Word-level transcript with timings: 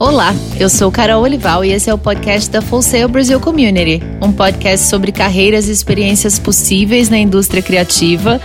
Olá, 0.00 0.34
eu 0.58 0.70
sou 0.70 0.90
Carol 0.90 1.22
Olival 1.22 1.62
e 1.62 1.72
esse 1.72 1.90
é 1.90 1.92
o 1.92 1.98
podcast 1.98 2.48
da 2.50 2.62
Full 2.62 2.80
Sail 2.80 3.06
Brasil 3.06 3.38
Community, 3.38 4.02
um 4.22 4.32
podcast 4.32 4.86
sobre 4.86 5.12
carreiras 5.12 5.68
e 5.68 5.72
experiências 5.72 6.38
possíveis 6.38 7.10
na 7.10 7.18
indústria 7.18 7.60
criativa, 7.60 8.40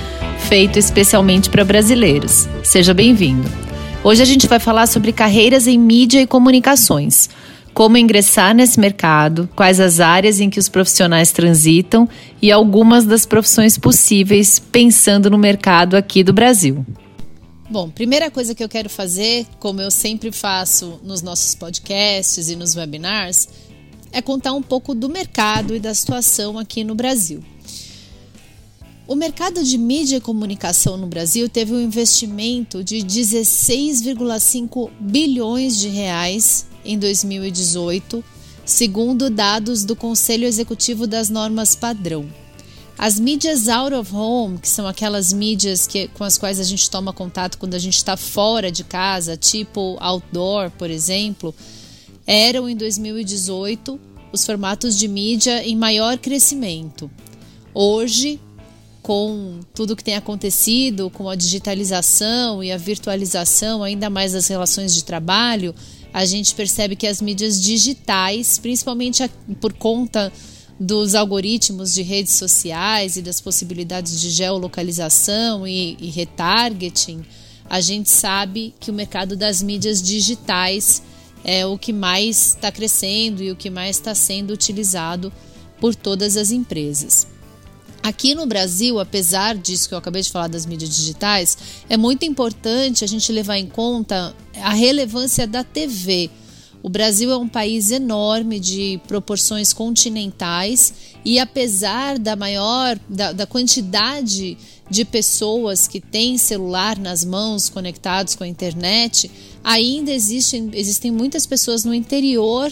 feito 0.49 0.77
especialmente 0.77 1.49
para 1.49 1.63
brasileiros. 1.63 2.45
Seja 2.61 2.93
bem-vindo. 2.93 3.49
Hoje 4.03 4.21
a 4.21 4.25
gente 4.25 4.47
vai 4.47 4.59
falar 4.59 4.85
sobre 4.85 5.13
carreiras 5.13 5.65
em 5.65 5.79
mídia 5.79 6.19
e 6.19 6.27
comunicações, 6.27 7.29
como 7.73 7.95
ingressar 7.95 8.53
nesse 8.53 8.77
mercado, 8.77 9.47
quais 9.55 9.79
as 9.79 10.01
áreas 10.01 10.41
em 10.41 10.49
que 10.49 10.59
os 10.59 10.67
profissionais 10.67 11.31
transitam 11.31 12.05
e 12.41 12.51
algumas 12.51 13.05
das 13.05 13.25
profissões 13.25 13.77
possíveis 13.77 14.59
pensando 14.59 15.29
no 15.29 15.37
mercado 15.37 15.95
aqui 15.95 16.21
do 16.21 16.33
Brasil. 16.33 16.85
Bom, 17.67 17.89
primeira 17.89 18.29
coisa 18.29 18.53
que 18.53 18.63
eu 18.63 18.69
quero 18.69 18.89
fazer, 18.89 19.47
como 19.59 19.81
eu 19.81 19.89
sempre 19.89 20.31
faço 20.31 20.99
nos 21.03 21.23
nossos 21.23 21.55
podcasts 21.55 22.47
e 22.47 22.55
nos 22.55 22.75
webinars, 22.75 23.49
é 24.11 24.21
contar 24.21 24.53
um 24.53 24.61
pouco 24.61 24.93
do 24.93 25.09
mercado 25.09 25.75
e 25.75 25.79
da 25.79 25.93
situação 25.93 26.59
aqui 26.59 26.83
no 26.83 26.93
Brasil. 26.93 27.43
O 29.07 29.15
mercado 29.15 29.63
de 29.63 29.79
mídia 29.79 30.17
e 30.17 30.21
comunicação 30.21 30.95
no 30.95 31.07
Brasil 31.07 31.49
teve 31.49 31.73
um 31.73 31.81
investimento 31.81 32.83
de 32.83 32.97
16,5 32.97 34.91
bilhões 34.99 35.79
de 35.79 35.89
reais 35.89 36.67
em 36.83 36.99
2018, 36.99 38.23
segundo 38.63 39.29
dados 39.29 39.83
do 39.83 39.95
Conselho 39.95 40.45
Executivo 40.45 41.07
das 41.07 41.29
Normas 41.29 41.75
Padrão. 41.75 42.44
As 42.97 43.19
mídias 43.19 43.67
out 43.67 43.93
of 43.93 44.13
home, 44.15 44.57
que 44.57 44.69
são 44.69 44.87
aquelas 44.87 45.33
mídias 45.33 45.85
que, 45.85 46.07
com 46.09 46.23
as 46.23 46.37
quais 46.37 46.59
a 46.59 46.63
gente 46.63 46.89
toma 46.89 47.11
contato 47.11 47.57
quando 47.57 47.75
a 47.75 47.79
gente 47.79 47.97
está 47.97 48.15
fora 48.15 48.71
de 48.71 48.83
casa, 48.83 49.35
tipo 49.35 49.97
outdoor, 49.99 50.71
por 50.71 50.89
exemplo, 50.89 51.53
eram 52.25 52.69
em 52.69 52.75
2018 52.75 53.99
os 54.31 54.45
formatos 54.45 54.97
de 54.97 55.07
mídia 55.07 55.63
em 55.63 55.75
maior 55.75 56.17
crescimento. 56.17 57.11
Hoje, 57.73 58.39
com 59.01 59.59
tudo 59.73 59.95
que 59.95 60.03
tem 60.03 60.15
acontecido, 60.15 61.09
com 61.09 61.29
a 61.29 61.35
digitalização 61.35 62.63
e 62.63 62.71
a 62.71 62.77
virtualização, 62.77 63.83
ainda 63.83 64.09
mais 64.09 64.31
das 64.31 64.47
relações 64.47 64.95
de 64.95 65.03
trabalho, 65.03 65.75
a 66.13 66.25
gente 66.25 66.55
percebe 66.55 66.95
que 66.95 67.05
as 67.05 67.21
mídias 67.21 67.61
digitais, 67.61 68.57
principalmente 68.57 69.29
por 69.59 69.73
conta 69.73 70.31
dos 70.79 71.15
algoritmos 71.15 71.93
de 71.93 72.01
redes 72.01 72.33
sociais 72.33 73.15
e 73.15 73.21
das 73.21 73.39
possibilidades 73.39 74.19
de 74.19 74.29
geolocalização 74.29 75.65
e, 75.65 75.97
e 75.99 76.09
retargeting, 76.09 77.23
a 77.69 77.79
gente 77.79 78.09
sabe 78.09 78.73
que 78.79 78.91
o 78.91 78.93
mercado 78.93 79.35
das 79.35 79.61
mídias 79.61 80.01
digitais 80.01 81.01
é 81.43 81.65
o 81.65 81.77
que 81.77 81.93
mais 81.93 82.49
está 82.49 82.71
crescendo 82.71 83.41
e 83.41 83.51
o 83.51 83.55
que 83.55 83.69
mais 83.69 83.97
está 83.97 84.13
sendo 84.13 84.51
utilizado 84.51 85.31
por 85.79 85.95
todas 85.95 86.35
as 86.37 86.51
empresas. 86.51 87.27
Aqui 88.03 88.35
no 88.35 88.45
Brasil, 88.45 88.99
apesar 88.99 89.57
disso 89.57 89.87
que 89.87 89.95
eu 89.95 89.97
acabei 89.97 90.21
de 90.21 90.31
falar 90.31 90.47
das 90.47 90.65
mídias 90.65 90.95
digitais, 90.95 91.57
é 91.89 91.97
muito 91.97 92.23
importante 92.23 93.03
a 93.03 93.07
gente 93.07 93.31
levar 93.31 93.57
em 93.57 93.65
conta 93.65 94.35
a 94.61 94.73
relevância 94.73 95.47
da 95.47 95.63
TV 95.63 96.29
o 96.85 96.89
Brasil 96.89 97.31
é 97.31 97.35
um 97.35 97.47
país 97.47 97.89
enorme 97.89 98.59
de 98.59 99.01
proporções 99.07 99.73
continentais 99.73 100.93
e 101.25 101.39
apesar 101.39 102.19
da 102.19 102.35
maior 102.35 102.99
da, 103.09 103.31
da 103.31 103.47
quantidade 103.47 104.55
de 104.87 105.03
pessoas 105.03 105.87
que 105.87 105.99
têm 105.99 106.37
celular 106.37 106.99
nas 106.99 107.25
mãos 107.25 107.69
conectados 107.69 108.35
com 108.35 108.43
a 108.43 108.47
internet, 108.47 109.31
ainda 109.63 110.11
existem, 110.11 110.69
existem 110.75 111.09
muitas 111.09 111.47
pessoas 111.47 111.83
no 111.83 111.91
interior 111.91 112.71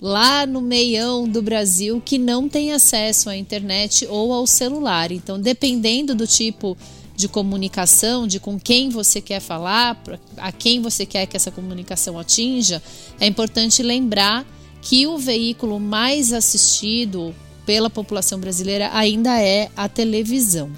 lá 0.00 0.44
no 0.44 0.60
meião 0.60 1.28
do 1.28 1.40
Brasil 1.40 2.02
que 2.04 2.18
não 2.18 2.48
têm 2.48 2.72
acesso 2.72 3.30
à 3.30 3.36
internet 3.36 4.04
ou 4.10 4.32
ao 4.32 4.48
celular. 4.48 5.12
Então, 5.12 5.40
dependendo 5.40 6.12
do 6.12 6.26
tipo 6.26 6.76
de 7.16 7.28
comunicação, 7.28 8.26
de 8.26 8.40
com 8.40 8.58
quem 8.58 8.88
você 8.88 9.20
quer 9.20 9.40
falar, 9.40 10.02
a 10.36 10.50
quem 10.50 10.80
você 10.80 11.04
quer 11.06 11.26
que 11.26 11.36
essa 11.36 11.50
comunicação 11.50 12.18
atinja, 12.18 12.82
é 13.20 13.26
importante 13.26 13.82
lembrar 13.82 14.46
que 14.80 15.06
o 15.06 15.18
veículo 15.18 15.78
mais 15.78 16.32
assistido 16.32 17.34
pela 17.64 17.88
população 17.88 18.40
brasileira 18.40 18.90
ainda 18.92 19.40
é 19.40 19.70
a 19.76 19.88
televisão. 19.88 20.70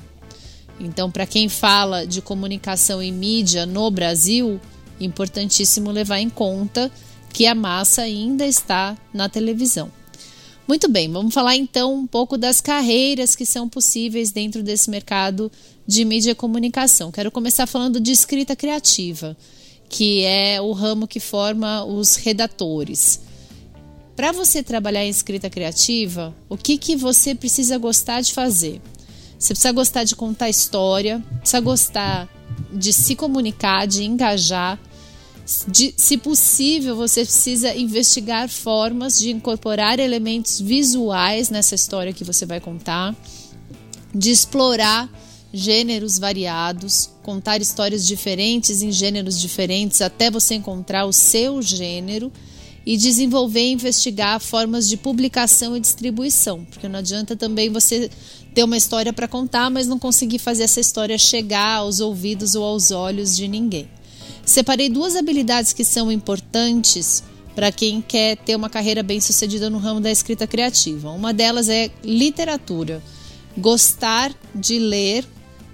Então, 0.78 1.10
para 1.10 1.26
quem 1.26 1.48
fala 1.48 2.06
de 2.06 2.20
comunicação 2.20 3.02
e 3.02 3.10
mídia 3.10 3.64
no 3.64 3.90
Brasil, 3.90 4.60
importantíssimo 5.00 5.90
levar 5.90 6.18
em 6.18 6.28
conta 6.28 6.90
que 7.32 7.46
a 7.46 7.54
massa 7.54 8.02
ainda 8.02 8.46
está 8.46 8.96
na 9.12 9.28
televisão. 9.28 9.90
Muito 10.66 10.88
bem, 10.88 11.12
vamos 11.12 11.34
falar 11.34 11.56
então 11.56 11.94
um 11.94 12.06
pouco 12.06 12.38
das 12.38 12.58
carreiras 12.58 13.36
que 13.36 13.44
são 13.44 13.68
possíveis 13.68 14.32
dentro 14.32 14.62
desse 14.62 14.88
mercado 14.88 15.52
de 15.86 16.06
mídia 16.06 16.30
e 16.30 16.34
comunicação. 16.34 17.12
Quero 17.12 17.30
começar 17.30 17.66
falando 17.66 18.00
de 18.00 18.10
escrita 18.10 18.56
criativa, 18.56 19.36
que 19.90 20.22
é 20.22 20.62
o 20.62 20.72
ramo 20.72 21.06
que 21.06 21.20
forma 21.20 21.84
os 21.84 22.16
redatores. 22.16 23.20
Para 24.16 24.32
você 24.32 24.62
trabalhar 24.62 25.04
em 25.04 25.10
escrita 25.10 25.50
criativa, 25.50 26.34
o 26.48 26.56
que, 26.56 26.78
que 26.78 26.96
você 26.96 27.34
precisa 27.34 27.76
gostar 27.76 28.22
de 28.22 28.32
fazer? 28.32 28.80
Você 29.38 29.52
precisa 29.52 29.72
gostar 29.72 30.04
de 30.04 30.16
contar 30.16 30.48
história, 30.48 31.22
precisa 31.40 31.60
gostar 31.60 32.28
de 32.72 32.90
se 32.90 33.14
comunicar, 33.14 33.86
de 33.86 34.02
engajar 34.02 34.80
de, 35.68 35.94
se 35.96 36.16
possível, 36.16 36.96
você 36.96 37.22
precisa 37.22 37.74
investigar 37.74 38.48
formas 38.48 39.18
de 39.18 39.30
incorporar 39.30 39.98
elementos 39.98 40.60
visuais 40.60 41.50
nessa 41.50 41.74
história 41.74 42.12
que 42.12 42.24
você 42.24 42.46
vai 42.46 42.60
contar, 42.60 43.14
de 44.14 44.30
explorar 44.30 45.10
gêneros 45.52 46.18
variados, 46.18 47.10
contar 47.22 47.60
histórias 47.60 48.06
diferentes 48.06 48.82
em 48.82 48.90
gêneros 48.90 49.38
diferentes 49.40 50.00
até 50.00 50.30
você 50.30 50.54
encontrar 50.54 51.04
o 51.04 51.12
seu 51.12 51.62
gênero 51.62 52.32
e 52.86 52.96
desenvolver 52.96 53.60
e 53.60 53.72
investigar 53.72 54.40
formas 54.40 54.88
de 54.88 54.96
publicação 54.96 55.76
e 55.76 55.80
distribuição, 55.80 56.64
porque 56.64 56.88
não 56.88 56.98
adianta 56.98 57.36
também 57.36 57.70
você 57.70 58.10
ter 58.54 58.64
uma 58.64 58.76
história 58.76 59.12
para 59.12 59.28
contar, 59.28 59.70
mas 59.70 59.86
não 59.86 59.98
conseguir 59.98 60.38
fazer 60.38 60.64
essa 60.64 60.80
história 60.80 61.16
chegar 61.16 61.76
aos 61.76 62.00
ouvidos 62.00 62.54
ou 62.54 62.64
aos 62.64 62.90
olhos 62.90 63.36
de 63.36 63.46
ninguém. 63.46 63.88
Separei 64.44 64.88
duas 64.88 65.16
habilidades 65.16 65.72
que 65.72 65.84
são 65.84 66.12
importantes 66.12 67.22
para 67.54 67.70
quem 67.70 68.02
quer 68.02 68.36
ter 68.36 68.56
uma 68.56 68.68
carreira 68.68 69.02
bem 69.02 69.20
sucedida 69.20 69.70
no 69.70 69.78
ramo 69.78 70.00
da 70.00 70.10
escrita 70.10 70.46
criativa. 70.46 71.10
Uma 71.10 71.32
delas 71.32 71.68
é 71.68 71.90
literatura. 72.02 73.02
Gostar 73.56 74.34
de 74.54 74.78
ler, 74.78 75.24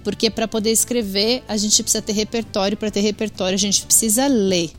porque 0.05 0.31
para 0.31 0.47
poder 0.47 0.71
escrever 0.71 1.43
a 1.49 1.57
gente 1.57 1.83
precisa 1.83 2.03
ter 2.03 2.13
repertório, 2.13 2.77
para 2.77 2.91
ter 2.91 3.01
repertório 3.01 3.55
a 3.55 3.59
gente 3.59 3.83
precisa 3.83 4.27
ler. 4.27 4.71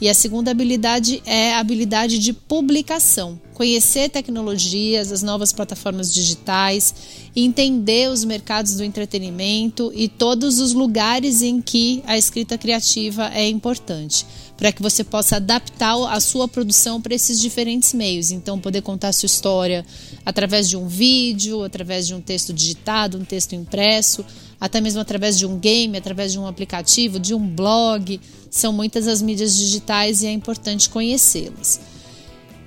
E 0.00 0.08
a 0.08 0.14
segunda 0.14 0.50
habilidade 0.50 1.22
é 1.24 1.54
a 1.54 1.60
habilidade 1.60 2.18
de 2.18 2.32
publicação. 2.32 3.40
Conhecer 3.54 4.08
tecnologias, 4.08 5.12
as 5.12 5.22
novas 5.22 5.52
plataformas 5.52 6.12
digitais, 6.12 6.92
entender 7.36 8.10
os 8.10 8.24
mercados 8.24 8.76
do 8.76 8.82
entretenimento 8.82 9.92
e 9.94 10.08
todos 10.08 10.58
os 10.58 10.72
lugares 10.72 11.40
em 11.40 11.62
que 11.62 12.02
a 12.06 12.18
escrita 12.18 12.58
criativa 12.58 13.30
é 13.32 13.48
importante, 13.48 14.26
para 14.56 14.72
que 14.72 14.82
você 14.82 15.04
possa 15.04 15.36
adaptar 15.36 15.94
a 16.12 16.18
sua 16.18 16.48
produção 16.48 17.00
para 17.00 17.14
esses 17.14 17.38
diferentes 17.40 17.94
meios. 17.94 18.32
Então, 18.32 18.58
poder 18.58 18.82
contar 18.82 19.08
a 19.08 19.12
sua 19.12 19.26
história 19.26 19.86
através 20.26 20.68
de 20.68 20.76
um 20.76 20.88
vídeo, 20.88 21.62
através 21.62 22.08
de 22.08 22.14
um 22.14 22.20
texto 22.20 22.52
digitado, 22.52 23.16
um 23.16 23.24
texto 23.24 23.54
impresso, 23.54 24.24
até 24.60 24.80
mesmo 24.80 25.00
através 25.00 25.38
de 25.38 25.46
um 25.46 25.58
game, 25.58 25.96
através 25.96 26.32
de 26.32 26.38
um 26.38 26.46
aplicativo, 26.46 27.18
de 27.18 27.34
um 27.34 27.46
blog. 27.46 28.20
São 28.50 28.72
muitas 28.72 29.08
as 29.08 29.20
mídias 29.20 29.56
digitais 29.56 30.22
e 30.22 30.26
é 30.26 30.32
importante 30.32 30.88
conhecê-las. 30.88 31.80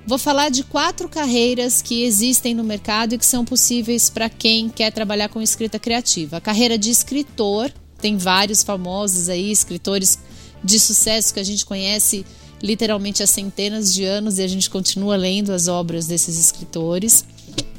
Vou 0.06 0.16
falar 0.16 0.48
de 0.48 0.64
quatro 0.64 1.06
carreiras 1.06 1.82
que 1.82 2.02
existem 2.02 2.54
no 2.54 2.64
mercado 2.64 3.14
e 3.14 3.18
que 3.18 3.26
são 3.26 3.44
possíveis 3.44 4.08
para 4.08 4.30
quem 4.30 4.70
quer 4.70 4.90
trabalhar 4.90 5.28
com 5.28 5.42
escrita 5.42 5.78
criativa. 5.78 6.38
A 6.38 6.40
carreira 6.40 6.78
de 6.78 6.90
escritor, 6.90 7.70
tem 8.00 8.16
vários 8.16 8.62
famosos 8.62 9.28
aí, 9.28 9.50
escritores 9.50 10.18
de 10.64 10.80
sucesso 10.80 11.34
que 11.34 11.40
a 11.40 11.44
gente 11.44 11.66
conhece 11.66 12.24
literalmente 12.62 13.22
há 13.22 13.26
centenas 13.26 13.92
de 13.92 14.04
anos 14.04 14.38
e 14.38 14.42
a 14.42 14.48
gente 14.48 14.70
continua 14.70 15.14
lendo 15.14 15.52
as 15.52 15.68
obras 15.68 16.06
desses 16.06 16.38
escritores. 16.38 17.24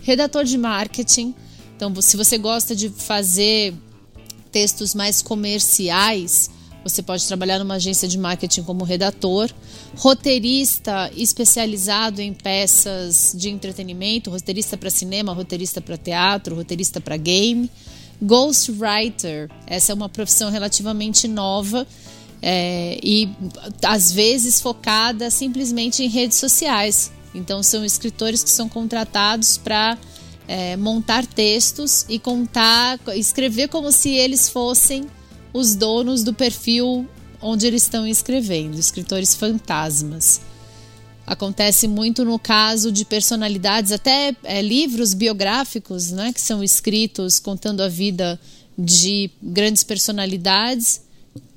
Redator 0.02 0.44
de 0.44 0.58
marketing. 0.58 1.34
Então, 1.76 1.94
se 2.00 2.16
você 2.16 2.38
gosta 2.38 2.76
de 2.76 2.90
fazer 2.90 3.74
textos 4.52 4.96
mais 4.96 5.22
comerciais, 5.22 6.50
você 6.84 7.02
pode 7.02 7.26
trabalhar 7.28 7.60
numa 7.60 7.76
agência 7.76 8.08
de 8.08 8.18
marketing 8.18 8.64
como 8.64 8.84
redator, 8.84 9.50
roteirista 9.98 11.12
especializado 11.16 12.22
em 12.22 12.34
peças 12.34 13.34
de 13.36 13.50
entretenimento, 13.50 14.30
roteirista 14.30 14.78
para 14.78 14.90
cinema, 14.90 15.34
roteirista 15.34 15.82
para 15.82 15.98
teatro, 15.98 16.56
roteirista 16.56 17.02
para 17.02 17.18
game, 17.18 17.70
ghostwriter. 18.22 19.50
Essa 19.68 19.92
é 19.92 19.96
uma 19.96 20.08
profissão 20.10 20.50
relativamente 20.50 21.28
nova 21.28 21.86
é, 22.42 22.98
e 23.04 23.30
às 23.84 24.12
vezes 24.12 24.62
focada 24.62 25.30
simplesmente 25.30 26.04
em 26.04 26.08
redes 26.08 26.38
sociais. 26.38 27.12
Então 27.36 27.62
são 27.62 27.84
escritores 27.84 28.44
que 28.44 28.50
são 28.50 28.70
contratados 28.70 29.58
para 29.58 29.98
é, 30.50 30.76
montar 30.76 31.28
textos 31.28 32.08
e 32.10 32.18
contar, 32.18 33.00
escrever 33.16 33.68
como 33.68 33.92
se 33.92 34.10
eles 34.10 34.50
fossem 34.50 35.06
os 35.54 35.76
donos 35.76 36.24
do 36.24 36.34
perfil 36.34 37.08
onde 37.40 37.68
eles 37.68 37.84
estão 37.84 38.08
escrevendo, 38.08 38.80
escritores 38.80 39.36
fantasmas. 39.36 40.42
Acontece 41.26 41.88
muito 41.88 42.26
no 42.26 42.40
caso 42.40 42.92
de 42.92 43.06
personalidades, 43.06 43.92
até 43.92 44.36
é, 44.44 44.60
livros 44.60 45.14
biográficos, 45.14 46.10
né, 46.10 46.34
que 46.34 46.42
são 46.42 46.64
escritos 46.64 47.38
contando 47.38 47.82
a 47.82 47.88
vida 47.88 48.40
de 48.76 49.30
grandes 49.44 49.84
personalidades, 49.84 51.02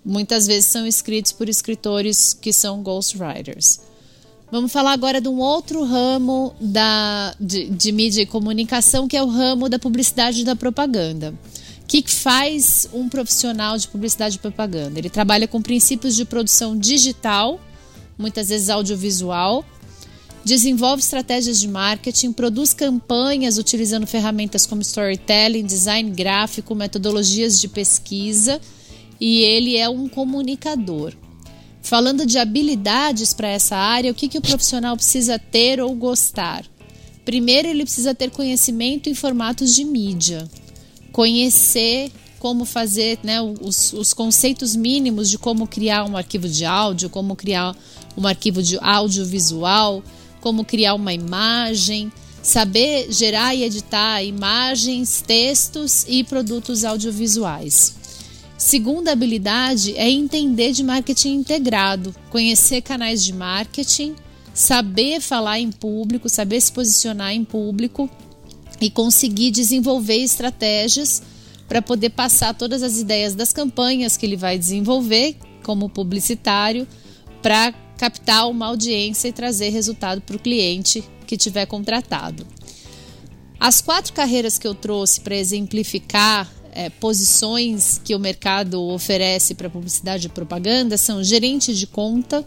muitas 0.05 0.47
vezes 0.47 0.67
são 0.67 0.87
escritos 0.87 1.33
por 1.33 1.49
escritores 1.49 2.35
que 2.35 2.53
são 2.53 2.83
ghostwriters. 2.83 3.81
Vamos 4.52 4.70
falar 4.70 4.93
agora 4.93 5.19
de 5.19 5.31
um 5.31 5.38
outro 5.38 5.82
ramo 5.82 6.54
da, 6.60 7.34
de, 7.40 7.70
de 7.70 7.90
mídia 7.90 8.20
e 8.20 8.26
comunicação, 8.26 9.08
que 9.08 9.16
é 9.16 9.22
o 9.22 9.26
ramo 9.26 9.66
da 9.66 9.78
publicidade 9.78 10.43
e 10.43 10.44
da 10.44 10.54
propaganda. 10.54 11.32
O 11.82 11.87
que 11.87 12.04
faz 12.06 12.87
um 12.93 13.08
profissional 13.08 13.78
de 13.78 13.88
publicidade 13.88 14.37
e 14.37 14.38
propaganda? 14.38 14.99
Ele 14.99 15.08
trabalha 15.08 15.49
com 15.49 15.62
princípios 15.62 16.14
de 16.14 16.26
produção 16.26 16.76
digital, 16.76 17.58
muitas 18.19 18.50
vezes 18.50 18.69
audiovisual, 18.69 19.64
desenvolve 20.44 21.02
estratégias 21.02 21.58
de 21.58 21.66
marketing, 21.66 22.31
produz 22.31 22.75
campanhas 22.75 23.56
utilizando 23.56 24.06
ferramentas 24.06 24.66
como 24.66 24.82
storytelling, 24.82 25.64
design 25.64 26.10
gráfico, 26.10 26.75
metodologias 26.75 27.58
de 27.58 27.69
pesquisa 27.69 28.60
e 29.19 29.40
ele 29.40 29.78
é 29.78 29.88
um 29.88 30.10
comunicador. 30.10 31.14
Falando 31.82 32.25
de 32.25 32.38
habilidades 32.38 33.34
para 33.34 33.49
essa 33.49 33.76
área, 33.76 34.12
o 34.12 34.14
que, 34.14 34.29
que 34.29 34.38
o 34.38 34.43
profissional 34.43 34.96
precisa 34.96 35.38
ter 35.38 35.81
ou 35.81 35.93
gostar? 35.94 36.64
Primeiro, 37.25 37.69
ele 37.69 37.82
precisa 37.82 38.14
ter 38.14 38.31
conhecimento 38.31 39.08
em 39.08 39.14
formatos 39.14 39.75
de 39.75 39.84
mídia, 39.84 40.49
conhecer 41.11 42.11
como 42.38 42.64
fazer 42.64 43.19
né, 43.23 43.40
os, 43.40 43.93
os 43.93 44.12
conceitos 44.12 44.75
mínimos 44.75 45.29
de 45.29 45.38
como 45.38 45.67
criar 45.67 46.05
um 46.05 46.17
arquivo 46.17 46.49
de 46.49 46.64
áudio, 46.64 47.11
como 47.11 47.37
criar 47.37 47.76
um 48.17 48.26
arquivo 48.26 48.62
de 48.62 48.78
audiovisual, 48.81 50.02
como 50.40 50.64
criar 50.64 50.94
uma 50.94 51.12
imagem, 51.12 52.12
saber 52.43 53.12
gerar 53.12 53.55
e 53.55 53.62
editar 53.62 54.23
imagens, 54.25 55.23
textos 55.25 56.05
e 56.08 56.25
produtos 56.25 56.85
audiovisuais. 56.85 58.01
Segunda 58.64 59.11
habilidade 59.11 59.93
é 59.97 60.09
entender 60.09 60.70
de 60.70 60.85
marketing 60.85 61.35
integrado, 61.35 62.14
conhecer 62.31 62.81
canais 62.81 63.25
de 63.25 63.32
marketing, 63.32 64.14
saber 64.55 65.20
falar 65.20 65.59
em 65.59 65.73
público, 65.73 66.29
saber 66.29 66.61
se 66.61 66.73
posicionar 66.73 67.32
em 67.32 67.44
público 67.44 68.09
e 68.81 68.88
conseguir 68.88 69.50
desenvolver 69.50 70.19
estratégias 70.19 71.25
para 71.67 71.82
poder 71.82 72.11
passar 72.11 72.55
todas 72.55 72.85
as 72.85 73.00
ideias 73.00 73.35
das 73.35 73.53
campanhas 73.53 74.17
que 74.17 74.25
ele 74.25 74.37
vai 74.37 74.56
desenvolver 74.56 75.37
como 75.64 75.88
publicitário 75.91 76.87
para 77.43 77.75
captar 77.99 78.49
uma 78.49 78.67
audiência 78.67 79.26
e 79.26 79.32
trazer 79.32 79.70
resultado 79.70 80.20
para 80.20 80.37
o 80.37 80.41
cliente 80.41 81.03
que 81.26 81.37
tiver 81.37 81.67
contratado. 81.67 82.47
As 83.59 83.81
quatro 83.81 84.12
carreiras 84.12 84.56
que 84.56 84.69
eu 84.69 84.75
trouxe 84.75 85.20
para 85.20 85.35
exemplificar 85.35 86.49
é, 86.73 86.91
posições 86.91 88.01
que 88.03 88.15
o 88.15 88.19
mercado 88.19 88.83
oferece 88.83 89.55
para 89.55 89.71
publicidade 89.71 90.27
e 90.27 90.31
propaganda 90.31 90.97
são 90.97 91.23
gerente 91.23 91.75
de 91.75 91.87
conta. 91.87 92.47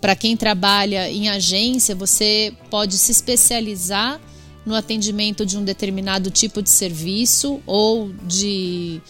Para 0.00 0.14
quem 0.14 0.36
trabalha 0.36 1.10
em 1.10 1.28
agência, 1.28 1.94
você 1.94 2.52
pode 2.70 2.96
se 2.96 3.12
especializar 3.12 4.20
no 4.64 4.74
atendimento 4.74 5.46
de 5.46 5.56
um 5.56 5.64
determinado 5.64 6.30
tipo 6.30 6.62
de 6.62 6.70
serviço 6.70 7.60
ou 7.66 8.12
de 8.26 9.00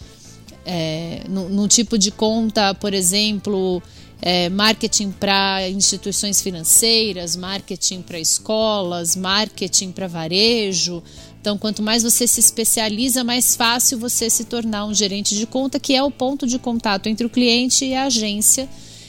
é, 0.64 1.22
no, 1.28 1.48
no 1.48 1.66
tipo 1.66 1.98
de 1.98 2.10
conta, 2.10 2.74
por 2.74 2.92
exemplo, 2.92 3.82
é, 4.20 4.48
marketing 4.48 5.10
para 5.12 5.68
instituições 5.68 6.42
financeiras, 6.42 7.36
marketing 7.36 8.02
para 8.02 8.18
escolas, 8.18 9.14
marketing 9.14 9.92
para 9.92 10.06
varejo, 10.06 11.02
então, 11.48 11.56
quanto 11.56 11.82
mais 11.82 12.02
você 12.02 12.26
se 12.26 12.40
especializa, 12.40 13.24
mais 13.24 13.56
fácil 13.56 13.98
você 13.98 14.28
se 14.28 14.44
tornar 14.44 14.84
um 14.84 14.92
gerente 14.92 15.34
de 15.34 15.46
conta, 15.46 15.80
que 15.80 15.94
é 15.94 16.02
o 16.02 16.10
ponto 16.10 16.46
de 16.46 16.58
contato 16.58 17.06
entre 17.06 17.26
o 17.26 17.30
cliente 17.30 17.86
e 17.86 17.94
a 17.94 18.04
agência. 18.04 18.68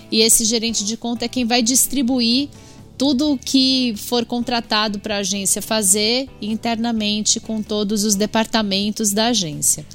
E 0.10 0.22
esse 0.22 0.46
gerente 0.46 0.86
de 0.86 0.96
conta 0.96 1.26
é 1.26 1.28
quem 1.28 1.44
vai 1.44 1.62
distribuir 1.62 2.48
tudo 2.98 3.34
o 3.34 3.38
que 3.38 3.94
for 3.98 4.24
contratado 4.24 5.00
para 5.00 5.18
a 5.18 5.20
agência 5.20 5.62
fazer 5.62 6.30
internamente 6.42 7.42
com 7.42 7.62
todos 7.62 8.06
os 8.06 8.16
departamentos 8.16 9.12
da 9.12 9.26
agência. 9.26 9.86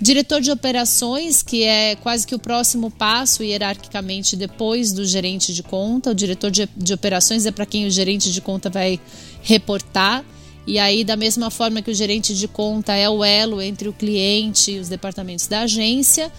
Diretor 0.00 0.40
de 0.40 0.50
operações, 0.50 1.42
que 1.42 1.64
é 1.64 1.96
quase 1.96 2.26
que 2.26 2.34
o 2.34 2.38
próximo 2.38 2.90
passo 2.90 3.44
hierarquicamente 3.44 4.36
depois 4.36 4.90
do 4.90 5.04
gerente 5.04 5.52
de 5.52 5.62
conta. 5.62 6.12
O 6.12 6.14
diretor 6.14 6.50
de, 6.50 6.66
de 6.74 6.94
operações 6.94 7.44
é 7.44 7.50
para 7.50 7.66
quem 7.66 7.86
o 7.86 7.90
gerente 7.90 8.32
de 8.32 8.40
conta 8.40 8.70
vai 8.70 8.98
reportar. 9.42 10.24
E 10.70 10.78
aí, 10.78 11.02
da 11.02 11.16
mesma 11.16 11.50
forma 11.50 11.82
que 11.82 11.90
o 11.90 11.94
gerente 11.94 12.32
de 12.32 12.46
conta 12.46 12.94
é 12.94 13.10
o 13.10 13.24
elo 13.24 13.60
entre 13.60 13.88
o 13.88 13.92
cliente 13.92 14.70
e 14.70 14.78
os 14.78 14.88
departamentos 14.88 15.48
da 15.48 15.62
agência, 15.62 16.30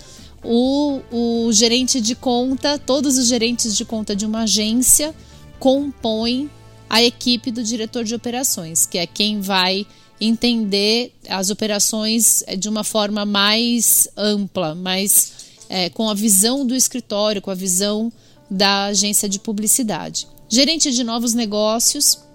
o, 0.42 1.02
o 1.12 1.52
gerente 1.52 2.00
de 2.00 2.16
conta, 2.16 2.80
todos 2.80 3.18
os 3.18 3.28
gerentes 3.28 3.76
de 3.76 3.84
conta 3.84 4.16
de 4.16 4.26
uma 4.26 4.44
agência 4.44 5.14
compõem 5.60 6.50
a 6.90 7.04
equipe 7.04 7.52
do 7.52 7.62
diretor 7.62 8.06
de 8.06 8.16
operações, 8.16 8.86
que 8.86 8.98
é 8.98 9.06
quem 9.06 9.42
vai 9.42 9.86
entender 10.22 11.14
as 11.28 11.50
operações 11.50 12.42
de 12.58 12.70
uma 12.70 12.86
forma 12.86 13.26
mais 13.26 14.08
ampla, 14.16 14.74
mais 14.74 15.34
é, 15.68 15.90
com 15.90 16.10
a 16.10 16.14
visão 16.14 16.66
do 16.66 16.74
escritório, 16.74 17.42
com 17.42 17.52
a 17.52 17.56
visão 17.56 18.10
da 18.50 18.86
agência 18.86 19.28
de 19.28 19.40
publicidade. 19.40 20.26
Gerente 20.48 20.90
de 20.90 21.04
novos 21.04 21.34
negócios 21.34 22.31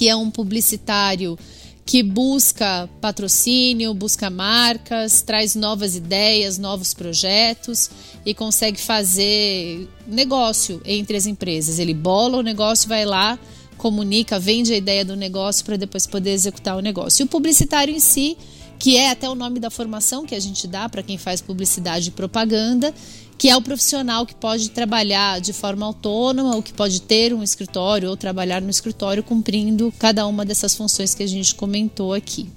que 0.00 0.08
é 0.08 0.16
um 0.16 0.30
publicitário 0.30 1.38
que 1.84 2.02
busca 2.02 2.88
patrocínio, 3.02 3.92
busca 3.92 4.30
marcas, 4.30 5.20
traz 5.20 5.54
novas 5.54 5.94
ideias, 5.94 6.56
novos 6.56 6.94
projetos 6.94 7.90
e 8.24 8.32
consegue 8.32 8.80
fazer 8.80 9.86
negócio 10.06 10.80
entre 10.86 11.18
as 11.18 11.26
empresas. 11.26 11.78
Ele 11.78 11.92
bola 11.92 12.38
o 12.38 12.42
negócio, 12.42 12.88
vai 12.88 13.04
lá, 13.04 13.38
comunica, 13.76 14.38
vende 14.40 14.72
a 14.72 14.76
ideia 14.78 15.04
do 15.04 15.14
negócio 15.14 15.66
para 15.66 15.76
depois 15.76 16.06
poder 16.06 16.30
executar 16.30 16.78
o 16.78 16.80
negócio. 16.80 17.22
E 17.22 17.26
o 17.26 17.28
publicitário 17.28 17.94
em 17.94 18.00
si, 18.00 18.38
que 18.78 18.96
é 18.96 19.10
até 19.10 19.28
o 19.28 19.34
nome 19.34 19.60
da 19.60 19.68
formação 19.68 20.24
que 20.24 20.34
a 20.34 20.40
gente 20.40 20.66
dá 20.66 20.88
para 20.88 21.02
quem 21.02 21.18
faz 21.18 21.42
publicidade 21.42 22.08
e 22.08 22.12
propaganda, 22.12 22.94
que 23.40 23.48
é 23.48 23.56
o 23.56 23.62
profissional 23.62 24.26
que 24.26 24.34
pode 24.34 24.68
trabalhar 24.68 25.40
de 25.40 25.54
forma 25.54 25.86
autônoma, 25.86 26.54
ou 26.54 26.62
que 26.62 26.74
pode 26.74 27.00
ter 27.00 27.32
um 27.32 27.42
escritório 27.42 28.10
ou 28.10 28.14
trabalhar 28.14 28.60
no 28.60 28.68
escritório 28.68 29.22
cumprindo 29.22 29.90
cada 29.98 30.26
uma 30.26 30.44
dessas 30.44 30.74
funções 30.76 31.14
que 31.14 31.22
a 31.22 31.26
gente 31.26 31.54
comentou 31.54 32.12
aqui. 32.12 32.50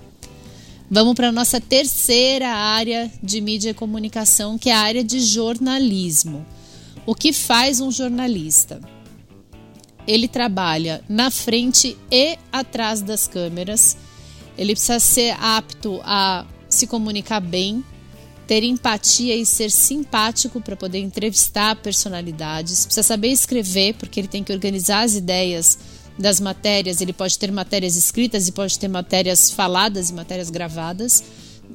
Vamos 0.91 1.13
para 1.13 1.29
a 1.29 1.31
nossa 1.31 1.61
terceira 1.61 2.49
área 2.49 3.09
de 3.23 3.39
mídia 3.39 3.69
e 3.69 3.73
comunicação, 3.73 4.57
que 4.57 4.69
é 4.69 4.73
a 4.73 4.81
área 4.81 5.05
de 5.05 5.21
jornalismo. 5.21 6.45
O 7.05 7.15
que 7.15 7.31
faz 7.31 7.79
um 7.79 7.89
jornalista? 7.89 8.81
Ele 10.05 10.27
trabalha 10.27 11.01
na 11.07 11.31
frente 11.31 11.97
e 12.11 12.37
atrás 12.51 13.01
das 13.01 13.25
câmeras. 13.25 13.95
Ele 14.57 14.73
precisa 14.73 14.99
ser 14.99 15.33
apto 15.39 16.01
a 16.03 16.45
se 16.67 16.85
comunicar 16.87 17.39
bem, 17.39 17.81
ter 18.47 18.63
empatia 18.63 19.35
e 19.35 19.45
ser 19.45 19.71
simpático 19.71 20.59
para 20.59 20.75
poder 20.75 20.99
entrevistar 20.99 21.75
personalidades. 21.77 22.85
Precisa 22.85 23.03
saber 23.03 23.29
escrever, 23.29 23.93
porque 23.95 24.19
ele 24.19 24.27
tem 24.27 24.43
que 24.43 24.51
organizar 24.51 25.03
as 25.03 25.15
ideias 25.15 25.77
das 26.19 26.39
matérias. 26.39 27.01
Ele 27.01 27.13
pode 27.13 27.37
ter 27.39 27.51
matérias 27.51 27.95
escritas 27.95 28.47
e 28.47 28.51
pode 28.51 28.77
ter 28.77 28.87
matérias 28.87 29.49
faladas 29.49 30.09
e 30.09 30.13
matérias 30.13 30.49
gravadas. 30.49 31.23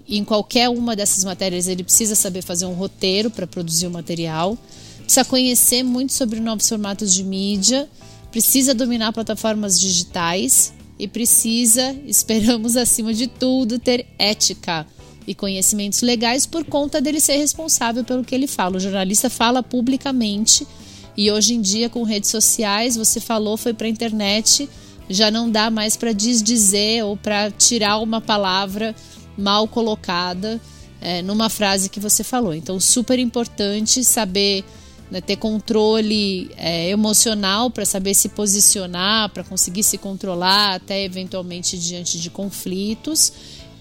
E 0.06 0.18
em 0.18 0.25
qualquer 0.25 0.68
uma 0.68 0.94
dessas 0.94 1.25
matérias, 1.25 1.68
ele 1.68 1.82
precisa 1.82 2.14
saber 2.14 2.42
fazer 2.42 2.66
um 2.66 2.75
roteiro 2.75 3.30
para 3.30 3.46
produzir 3.46 3.87
o 3.87 3.90
material. 3.90 4.56
Precisa 4.98 5.25
conhecer 5.25 5.82
muito 5.82 6.12
sobre 6.12 6.38
novos 6.38 6.68
formatos 6.68 7.14
de 7.14 7.25
mídia. 7.25 7.88
Precisa 8.30 8.75
dominar 8.75 9.12
plataformas 9.12 9.80
digitais. 9.80 10.72
E 10.98 11.08
precisa, 11.08 11.96
esperamos 12.06 12.76
acima 12.76 13.14
de 13.14 13.26
tudo, 13.26 13.78
ter 13.78 14.06
ética 14.18 14.87
e 15.28 15.35
conhecimentos 15.35 16.00
legais 16.00 16.47
por 16.47 16.64
conta 16.64 17.02
dele 17.02 17.20
ser 17.20 17.37
responsável 17.37 18.02
pelo 18.02 18.25
que 18.25 18.35
ele 18.35 18.47
fala. 18.47 18.78
O 18.78 18.80
jornalista 18.80 19.28
fala 19.28 19.62
publicamente 19.62 20.66
e 21.14 21.30
hoje 21.30 21.52
em 21.52 21.61
dia 21.61 21.90
com 21.90 22.02
redes 22.02 22.30
sociais, 22.30 22.97
você 22.97 23.20
falou, 23.20 23.58
foi 23.58 23.75
para 23.75 23.87
a 23.87 23.90
internet, 23.90 24.66
já 25.11 25.30
não 25.30 25.50
dá 25.50 25.70
mais 25.70 25.99
para 25.99 26.12
desdizer 26.12 27.04
ou 27.04 27.14
para 27.14 27.50
tirar 27.50 27.99
uma 27.99 28.23
palavra 28.23 28.97
mal 29.37 29.68
colocada 29.68 30.58
é, 30.99 31.20
numa 31.20 31.50
frase 31.50 31.90
que 31.90 32.00
você 32.00 32.25
falou. 32.25 32.54
Então, 32.54 32.80
super 32.80 33.18
importante 33.18 34.02
saber 34.04 34.64
né, 35.11 35.20
ter 35.20 35.37
controle 35.37 36.50
é, 36.56 36.88
emocional 36.88 37.70
para 37.70 37.85
saber 37.85 38.14
se 38.14 38.30
posicionar, 38.30 39.28
para 39.30 39.44
conseguir 39.44 39.82
se 39.82 39.99
controlar 39.99 40.75
até 40.75 41.04
eventualmente 41.04 41.78
diante 41.78 42.18
de 42.18 42.30
conflitos, 42.30 43.32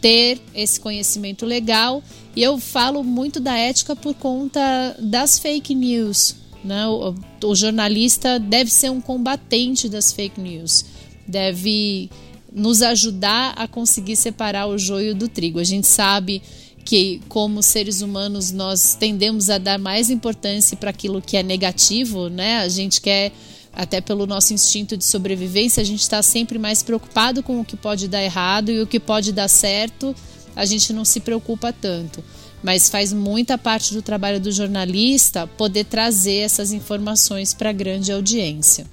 ter 0.01 0.39
esse 0.53 0.79
conhecimento 0.79 1.45
legal. 1.45 2.03
E 2.35 2.43
eu 2.43 2.59
falo 2.59 3.03
muito 3.03 3.39
da 3.39 3.57
ética 3.57 3.95
por 3.95 4.13
conta 4.13 4.95
das 4.99 5.39
fake 5.39 5.73
news. 5.73 6.35
Né? 6.63 6.87
O, 6.87 7.15
o 7.43 7.55
jornalista 7.55 8.39
deve 8.39 8.71
ser 8.71 8.89
um 8.89 9.01
combatente 9.01 9.87
das 9.87 10.11
fake 10.11 10.39
news, 10.39 10.85
deve 11.27 12.09
nos 12.51 12.81
ajudar 12.81 13.53
a 13.55 13.67
conseguir 13.67 14.15
separar 14.15 14.67
o 14.67 14.77
joio 14.77 15.13
do 15.13 15.27
trigo. 15.27 15.59
A 15.59 15.63
gente 15.63 15.87
sabe 15.87 16.41
que, 16.83 17.21
como 17.27 17.61
seres 17.61 18.01
humanos, 18.01 18.51
nós 18.51 18.95
tendemos 18.95 19.49
a 19.49 19.57
dar 19.57 19.77
mais 19.77 20.09
importância 20.09 20.77
para 20.77 20.89
aquilo 20.89 21.21
que 21.21 21.35
é 21.35 21.43
negativo, 21.43 22.29
né? 22.29 22.59
A 22.59 22.69
gente 22.69 23.01
quer, 23.01 23.33
até 23.77 24.01
pelo 24.01 24.25
nosso 24.25 24.55
instinto 24.55 24.97
de 24.97 25.05
sobrevivência, 25.05 25.81
a 25.81 25.85
gente 25.85 26.01
está 26.01 26.23
sempre 26.23 26.57
mais 26.57 26.81
preocupado 26.81 27.43
com 27.43 27.61
o 27.61 27.63
que 27.63 27.77
pode 27.77 28.07
dar 28.07 28.23
errado 28.23 28.71
e 28.71 28.81
o 28.81 28.87
que 28.87 28.99
pode 28.99 29.31
dar 29.31 29.47
certo, 29.47 30.15
a 30.55 30.65
gente 30.65 30.91
não 30.91 31.05
se 31.05 31.19
preocupa 31.19 31.71
tanto. 31.71 32.23
Mas 32.63 32.89
faz 32.89 33.13
muita 33.13 33.55
parte 33.55 33.93
do 33.93 34.01
trabalho 34.01 34.39
do 34.39 34.51
jornalista 34.51 35.45
poder 35.45 35.83
trazer 35.85 36.37
essas 36.37 36.71
informações 36.71 37.53
para 37.53 37.69
a 37.69 37.73
grande 37.73 38.11
audiência. 38.11 38.87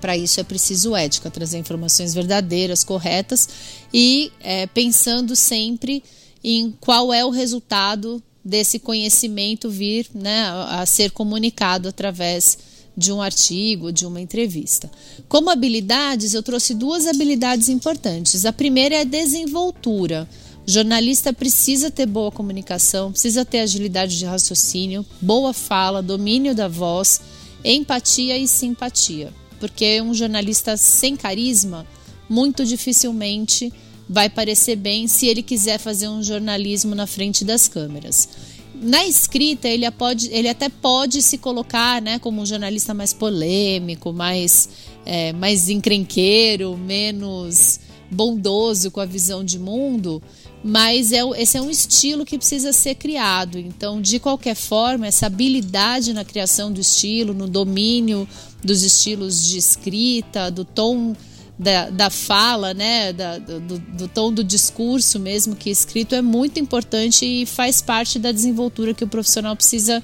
Para 0.00 0.16
isso 0.16 0.40
é 0.40 0.42
preciso 0.42 0.96
ética, 0.96 1.30
trazer 1.30 1.58
informações 1.58 2.12
verdadeiras, 2.12 2.82
corretas 2.82 3.48
e 3.92 4.32
é, 4.40 4.66
pensando 4.66 5.36
sempre 5.36 6.02
em 6.42 6.74
qual 6.80 7.14
é 7.14 7.24
o 7.24 7.30
resultado 7.30 8.20
desse 8.44 8.80
conhecimento 8.80 9.70
vir 9.70 10.08
né, 10.12 10.46
a 10.68 10.84
ser 10.84 11.12
comunicado 11.12 11.88
através 11.88 12.73
de 12.96 13.12
um 13.12 13.20
artigo, 13.20 13.92
de 13.92 14.06
uma 14.06 14.20
entrevista. 14.20 14.90
Como 15.28 15.50
habilidades, 15.50 16.34
eu 16.34 16.42
trouxe 16.42 16.74
duas 16.74 17.06
habilidades 17.06 17.68
importantes. 17.68 18.44
A 18.44 18.52
primeira 18.52 18.94
é 18.94 19.00
a 19.00 19.04
desenvoltura. 19.04 20.28
O 20.66 20.70
jornalista 20.70 21.32
precisa 21.32 21.90
ter 21.90 22.06
boa 22.06 22.30
comunicação, 22.30 23.10
precisa 23.10 23.44
ter 23.44 23.60
agilidade 23.60 24.16
de 24.16 24.24
raciocínio, 24.24 25.04
boa 25.20 25.52
fala, 25.52 26.00
domínio 26.00 26.54
da 26.54 26.68
voz, 26.68 27.20
empatia 27.64 28.38
e 28.38 28.46
simpatia. 28.46 29.32
Porque 29.58 30.00
um 30.00 30.14
jornalista 30.14 30.76
sem 30.76 31.16
carisma 31.16 31.86
muito 32.28 32.64
dificilmente 32.64 33.72
vai 34.08 34.28
parecer 34.28 34.76
bem 34.76 35.06
se 35.06 35.26
ele 35.26 35.42
quiser 35.42 35.78
fazer 35.78 36.08
um 36.08 36.22
jornalismo 36.22 36.94
na 36.94 37.06
frente 37.06 37.44
das 37.44 37.68
câmeras. 37.68 38.28
Na 38.74 39.06
escrita, 39.06 39.68
ele, 39.68 39.88
pode, 39.92 40.28
ele 40.32 40.48
até 40.48 40.68
pode 40.68 41.22
se 41.22 41.38
colocar 41.38 42.02
né, 42.02 42.18
como 42.18 42.42
um 42.42 42.46
jornalista 42.46 42.92
mais 42.92 43.12
polêmico, 43.12 44.12
mais, 44.12 44.68
é, 45.06 45.32
mais 45.32 45.68
encrenqueiro, 45.68 46.76
menos 46.76 47.80
bondoso 48.10 48.90
com 48.90 49.00
a 49.00 49.06
visão 49.06 49.44
de 49.44 49.58
mundo, 49.58 50.22
mas 50.62 51.12
é, 51.12 51.20
esse 51.36 51.56
é 51.56 51.60
um 51.60 51.70
estilo 51.70 52.24
que 52.24 52.38
precisa 52.38 52.72
ser 52.72 52.94
criado. 52.94 53.58
Então, 53.58 54.00
de 54.00 54.18
qualquer 54.18 54.54
forma, 54.54 55.06
essa 55.06 55.26
habilidade 55.26 56.12
na 56.12 56.24
criação 56.24 56.72
do 56.72 56.80
estilo, 56.80 57.34
no 57.34 57.46
domínio 57.46 58.26
dos 58.62 58.82
estilos 58.82 59.42
de 59.46 59.58
escrita, 59.58 60.50
do 60.50 60.64
tom 60.64 61.14
da, 61.58 61.88
da 61.88 62.10
fala, 62.10 62.74
né, 62.74 63.12
da, 63.12 63.38
do, 63.38 63.60
do, 63.78 64.08
tom 64.08 64.32
do 64.32 64.42
discurso 64.42 65.20
mesmo 65.20 65.54
que 65.54 65.68
é 65.68 65.72
escrito 65.72 66.14
é 66.14 66.20
muito 66.22 66.58
importante 66.58 67.24
e 67.24 67.46
faz 67.46 67.80
parte 67.80 68.18
da 68.18 68.32
desenvoltura 68.32 68.92
que 68.92 69.04
o 69.04 69.08
profissional 69.08 69.54
precisa 69.54 70.02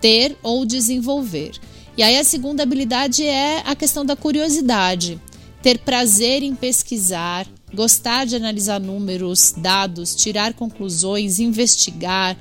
ter 0.00 0.36
ou 0.42 0.64
desenvolver. 0.64 1.52
E 1.96 2.02
aí 2.02 2.16
a 2.18 2.24
segunda 2.24 2.62
habilidade 2.62 3.24
é 3.24 3.62
a 3.64 3.74
questão 3.74 4.04
da 4.04 4.14
curiosidade, 4.14 5.20
ter 5.62 5.78
prazer 5.78 6.42
em 6.42 6.54
pesquisar, 6.54 7.46
gostar 7.74 8.26
de 8.26 8.36
analisar 8.36 8.78
números, 8.78 9.54
dados, 9.56 10.14
tirar 10.14 10.52
conclusões, 10.54 11.38
investigar, 11.38 12.36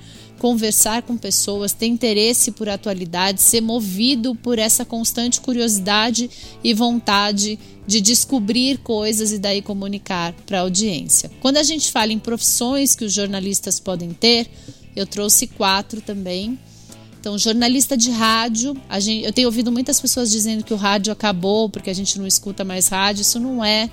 conversar 0.46 1.02
com 1.02 1.18
pessoas, 1.18 1.74
ter 1.74 1.88
interesse 1.88 2.52
por 2.52 2.70
atualidade, 2.70 3.42
ser 3.42 3.62
movido 3.62 4.36
por 4.36 4.60
essa 4.60 4.86
constante 4.86 5.42
curiosidade 5.42 6.30
e 6.64 6.72
vontade 6.72 7.58
de 7.88 8.00
descobrir 8.00 8.78
coisas 8.78 9.32
e 9.32 9.40
daí 9.40 9.64
comunicar 9.64 10.34
para 10.46 10.60
a 10.60 10.62
audiência. 10.62 11.32
Quando 11.42 11.58
a 11.58 11.64
gente 11.64 11.92
fala 11.92 12.14
em 12.14 12.20
profissões 12.20 12.96
que 12.96 13.04
os 13.04 13.12
jornalistas 13.12 13.80
podem 13.80 14.14
ter, 14.14 14.48
eu 14.96 15.08
trouxe 15.08 15.48
quatro 15.48 16.00
também. 16.00 16.60
Então, 17.20 17.40
jornalista 17.40 17.98
de 17.98 18.12
rádio, 18.12 18.78
gente, 19.00 19.26
eu 19.26 19.34
tenho 19.34 19.48
ouvido 19.48 19.72
muitas 19.72 20.00
pessoas 20.00 20.30
dizendo 20.30 20.64
que 20.64 20.76
o 20.76 20.78
rádio 20.78 21.12
acabou 21.12 21.72
porque 21.72 21.90
a 21.90 21.96
gente 21.96 22.20
não 22.20 22.28
escuta 22.28 22.64
mais 22.64 22.88
rádio. 22.88 23.24
Isso 23.24 23.40
não 23.40 23.66
é 23.66 23.90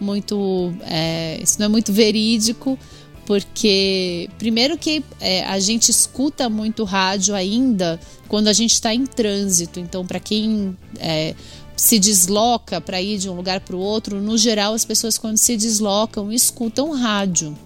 muito, 0.00 0.72
é, 0.80 1.38
isso 1.42 1.58
não 1.58 1.66
é 1.66 1.68
muito 1.68 1.92
verídico 1.92 2.78
porque 3.26 4.28
primeiro 4.38 4.76
que 4.76 5.04
é, 5.20 5.44
a 5.44 5.58
gente 5.58 5.90
escuta 5.90 6.48
muito 6.48 6.84
rádio 6.84 7.34
ainda 7.34 8.00
quando 8.28 8.48
a 8.48 8.52
gente 8.52 8.72
está 8.72 8.94
em 8.94 9.06
trânsito. 9.06 9.80
Então, 9.80 10.06
para 10.06 10.20
quem 10.20 10.76
é, 10.98 11.34
se 11.76 11.98
desloca 11.98 12.80
para 12.80 13.00
ir 13.00 13.18
de 13.18 13.28
um 13.28 13.34
lugar 13.34 13.60
para 13.60 13.74
o 13.74 13.80
outro, 13.80 14.20
no 14.20 14.36
geral 14.36 14.74
as 14.74 14.84
pessoas 14.84 15.16
quando 15.16 15.36
se 15.36 15.56
deslocam 15.56 16.30
escutam 16.30 16.92
rádio. 16.92 17.56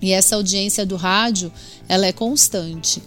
E 0.00 0.12
essa 0.12 0.36
audiência 0.36 0.86
do 0.86 0.96
rádio, 0.96 1.52
ela 1.88 2.06
é 2.06 2.12
constante. 2.12 3.02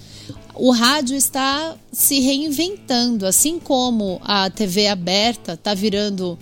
O 0.54 0.72
rádio 0.72 1.16
está 1.16 1.76
se 1.92 2.20
reinventando, 2.20 3.26
assim 3.26 3.60
como 3.60 4.20
a 4.24 4.50
TV 4.50 4.88
aberta 4.88 5.54
está 5.54 5.74
virando 5.74 6.38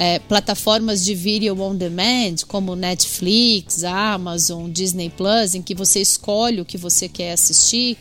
é, 0.00 0.20
plataformas 0.20 1.04
de 1.04 1.12
vídeo 1.12 1.60
on 1.60 1.74
demand, 1.74 2.36
como 2.46 2.76
Netflix, 2.76 3.82
Amazon, 3.82 4.70
Disney 4.70 5.10
Plus, 5.10 5.56
em 5.56 5.60
que 5.60 5.74
você 5.74 6.00
escolhe 6.00 6.60
o 6.60 6.64
que 6.64 6.78
você 6.78 7.08
quer 7.08 7.32
assistir 7.32 7.98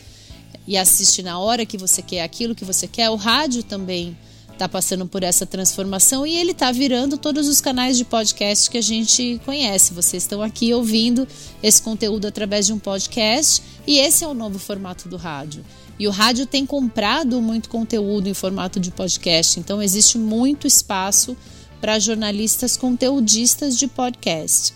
e 0.68 0.78
assiste 0.78 1.24
na 1.24 1.40
hora 1.40 1.66
que 1.66 1.76
você 1.76 2.04
quer 2.04 2.22
aquilo 2.22 2.54
que 2.54 2.64
você 2.64 2.88
quer. 2.88 3.10
O 3.10 3.16
rádio 3.16 3.64
também 3.64 4.16
está 4.54 4.70
passando 4.70 5.08
por 5.08 5.24
essa 5.24 5.44
transformação 5.44 6.26
e 6.26 6.36
ele 6.36 6.52
está 6.52 6.72
virando 6.72 7.18
todos 7.18 7.48
os 7.48 7.60
canais 7.60 7.98
de 7.98 8.06
podcast 8.06 8.70
que 8.70 8.78
a 8.78 8.82
gente 8.82 9.42
conhece. 9.44 9.92
Vocês 9.96 10.22
estão 10.22 10.44
aqui 10.44 10.72
ouvindo 10.76 11.28
esse 11.64 11.82
conteúdo 11.82 12.28
através 12.28 12.68
de 12.68 12.74
um 12.74 12.80
podcast 12.80 13.64
e 13.88 13.98
esse 13.98 14.24
é 14.24 14.28
o 14.28 14.36
novo 14.36 14.60
formato 14.60 15.10
do 15.10 15.18
rádio. 15.18 15.66
E 15.98 16.08
o 16.08 16.12
rádio 16.12 16.46
tem 16.46 16.64
comprado 16.64 17.42
muito 17.42 17.70
conteúdo 17.70 18.30
em 18.30 18.36
formato 18.36 18.80
de 18.80 18.92
podcast, 18.92 19.60
então 19.60 19.82
existe 19.82 20.20
muito 20.20 20.68
espaço 20.68 21.36
para 21.80 22.00
jornalistas 22.00 22.76
conteudistas 22.78 23.78
de 23.78 23.88
podcast. 23.88 24.74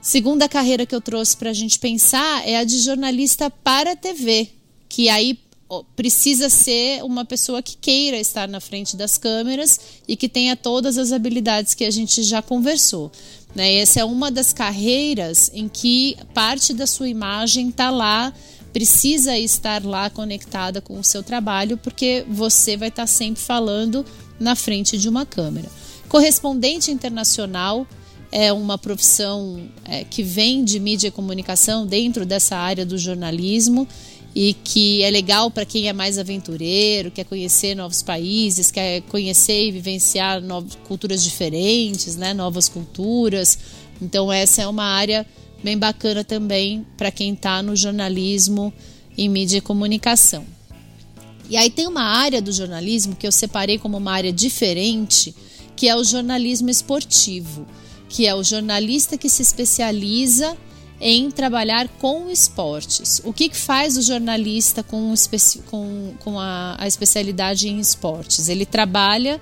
Segunda 0.00 0.48
carreira 0.48 0.86
que 0.86 0.94
eu 0.94 1.00
trouxe 1.00 1.36
para 1.36 1.50
a 1.50 1.52
gente 1.52 1.78
pensar 1.78 2.46
é 2.46 2.56
a 2.58 2.64
de 2.64 2.78
jornalista 2.78 3.50
para 3.50 3.96
TV, 3.96 4.48
que 4.88 5.08
aí 5.08 5.38
precisa 5.96 6.48
ser 6.48 7.02
uma 7.02 7.24
pessoa 7.24 7.60
que 7.60 7.76
queira 7.76 8.16
estar 8.16 8.46
na 8.46 8.60
frente 8.60 8.96
das 8.96 9.18
câmeras 9.18 9.80
e 10.06 10.16
que 10.16 10.28
tenha 10.28 10.56
todas 10.56 10.96
as 10.96 11.10
habilidades 11.10 11.74
que 11.74 11.84
a 11.84 11.90
gente 11.90 12.22
já 12.22 12.40
conversou. 12.40 13.10
Né? 13.54 13.78
Essa 13.78 14.00
é 14.00 14.04
uma 14.04 14.30
das 14.30 14.52
carreiras 14.52 15.50
em 15.52 15.68
que 15.68 16.16
parte 16.32 16.72
da 16.72 16.86
sua 16.86 17.08
imagem 17.08 17.70
está 17.70 17.90
lá, 17.90 18.32
precisa 18.72 19.36
estar 19.36 19.84
lá 19.84 20.08
conectada 20.08 20.80
com 20.80 21.00
o 21.00 21.04
seu 21.04 21.22
trabalho, 21.22 21.76
porque 21.78 22.24
você 22.28 22.76
vai 22.76 22.88
estar 22.88 23.02
tá 23.02 23.06
sempre 23.06 23.42
falando 23.42 24.04
na 24.38 24.54
frente 24.54 24.98
de 24.98 25.08
uma 25.08 25.24
câmera. 25.24 25.68
Correspondente 26.08 26.90
internacional 26.90 27.86
é 28.30 28.52
uma 28.52 28.76
profissão 28.76 29.68
é, 29.84 30.04
que 30.04 30.22
vem 30.22 30.64
de 30.64 30.78
mídia 30.78 31.08
e 31.08 31.10
comunicação 31.10 31.86
dentro 31.86 32.26
dessa 32.26 32.56
área 32.56 32.84
do 32.84 32.98
jornalismo 32.98 33.86
e 34.34 34.52
que 34.52 35.02
é 35.02 35.10
legal 35.10 35.50
para 35.50 35.64
quem 35.64 35.88
é 35.88 35.92
mais 35.92 36.18
aventureiro, 36.18 37.10
quer 37.10 37.24
conhecer 37.24 37.74
novos 37.74 38.02
países, 38.02 38.70
quer 38.70 39.00
conhecer 39.02 39.68
e 39.68 39.72
vivenciar 39.72 40.42
novas 40.42 40.74
culturas 40.86 41.24
diferentes, 41.24 42.16
né, 42.16 42.34
novas 42.34 42.68
culturas. 42.68 43.58
Então 44.00 44.30
essa 44.30 44.62
é 44.62 44.68
uma 44.68 44.84
área 44.84 45.26
bem 45.64 45.78
bacana 45.78 46.22
também 46.22 46.86
para 46.98 47.10
quem 47.10 47.32
está 47.32 47.62
no 47.62 47.74
jornalismo 47.74 48.72
em 49.16 49.28
mídia 49.28 49.58
e 49.58 49.62
comunicação. 49.62 50.55
E 51.48 51.56
aí 51.56 51.70
tem 51.70 51.86
uma 51.86 52.02
área 52.02 52.42
do 52.42 52.52
jornalismo 52.52 53.14
que 53.14 53.26
eu 53.26 53.32
separei 53.32 53.78
como 53.78 53.96
uma 53.96 54.12
área 54.12 54.32
diferente, 54.32 55.34
que 55.76 55.88
é 55.88 55.96
o 55.96 56.02
jornalismo 56.02 56.70
esportivo, 56.70 57.66
que 58.08 58.26
é 58.26 58.34
o 58.34 58.42
jornalista 58.42 59.16
que 59.16 59.28
se 59.28 59.42
especializa 59.42 60.56
em 61.00 61.30
trabalhar 61.30 61.88
com 62.00 62.30
esportes. 62.30 63.20
O 63.24 63.32
que, 63.32 63.48
que 63.48 63.56
faz 63.56 63.96
o 63.96 64.02
jornalista 64.02 64.82
com, 64.82 65.12
com, 65.70 66.14
com 66.20 66.40
a, 66.40 66.76
a 66.78 66.86
especialidade 66.86 67.68
em 67.68 67.78
esportes? 67.78 68.48
Ele 68.48 68.64
trabalha 68.64 69.40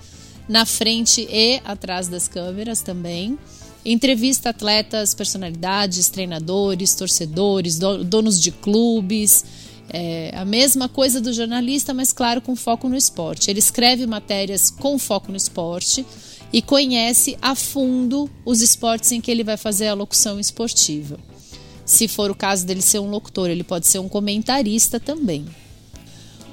na 0.48 0.66
frente 0.66 1.26
e 1.30 1.60
atrás 1.64 2.08
das 2.08 2.28
câmeras 2.28 2.82
também. 2.82 3.38
Entrevista 3.84 4.50
atletas, 4.50 5.14
personalidades, 5.14 6.08
treinadores, 6.08 6.94
torcedores, 6.94 7.78
donos 7.78 8.40
de 8.40 8.50
clubes, 8.50 9.44
É 9.90 10.32
a 10.34 10.44
mesma 10.44 10.88
coisa 10.88 11.20
do 11.20 11.32
jornalista, 11.32 11.92
mas 11.94 12.12
claro, 12.12 12.40
com 12.40 12.56
foco 12.56 12.88
no 12.88 12.96
esporte. 12.96 13.50
Ele 13.50 13.58
escreve 13.58 14.06
matérias 14.06 14.70
com 14.70 14.98
foco 14.98 15.30
no 15.30 15.36
esporte 15.36 16.04
e 16.52 16.62
conhece 16.62 17.36
a 17.42 17.54
fundo 17.54 18.30
os 18.44 18.60
esportes 18.60 19.12
em 19.12 19.20
que 19.20 19.30
ele 19.30 19.44
vai 19.44 19.56
fazer 19.56 19.88
a 19.88 19.94
locução 19.94 20.40
esportiva. 20.40 21.18
Se 21.84 22.08
for 22.08 22.30
o 22.30 22.34
caso 22.34 22.66
dele 22.66 22.80
ser 22.80 22.98
um 22.98 23.10
locutor, 23.10 23.50
ele 23.50 23.62
pode 23.62 23.86
ser 23.86 23.98
um 23.98 24.08
comentarista 24.08 24.98
também. 24.98 25.44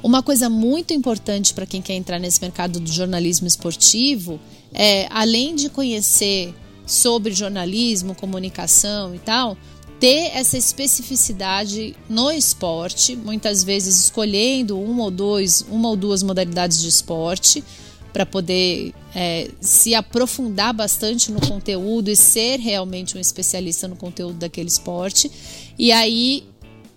Uma 0.04 0.22
coisa 0.22 0.50
muito 0.50 0.94
importante 0.94 1.54
para 1.54 1.66
quem 1.66 1.82
quer 1.82 1.94
entrar 1.94 2.20
nesse 2.20 2.42
mercado 2.42 2.80
do 2.80 2.92
jornalismo 2.92 3.48
esportivo 3.48 4.40
é, 4.74 5.08
além 5.10 5.56
de 5.56 5.70
conhecer 5.70 6.54
sobre 6.86 7.34
jornalismo, 7.34 8.16
comunicação 8.16 9.14
e 9.14 9.20
tal, 9.20 9.58
ter 10.02 10.32
essa 10.34 10.58
especificidade 10.58 11.96
no 12.10 12.32
esporte, 12.32 13.16
muitas 13.16 13.64
vezes 13.64 14.00
escolhendo 14.00 14.76
um 14.76 15.00
ou 15.00 15.12
dois, 15.12 15.64
uma 15.70 15.90
ou 15.90 15.96
duas 15.96 16.24
modalidades 16.24 16.82
de 16.82 16.88
esporte 16.88 17.64
para 18.12 18.26
poder 18.26 18.96
é, 19.14 19.52
se 19.62 19.94
aprofundar 19.94 20.74
bastante 20.74 21.32
no 21.32 21.40
conteúdo 21.40 22.10
e 22.10 22.16
ser 22.16 22.60
realmente 22.60 23.16
um 23.16 23.22
especialista 23.22 23.88
no 23.88 23.96
conteúdo 23.96 24.40
daquele 24.40 24.70
esporte. 24.70 25.32
E 25.78 25.92
aí, 25.92 26.46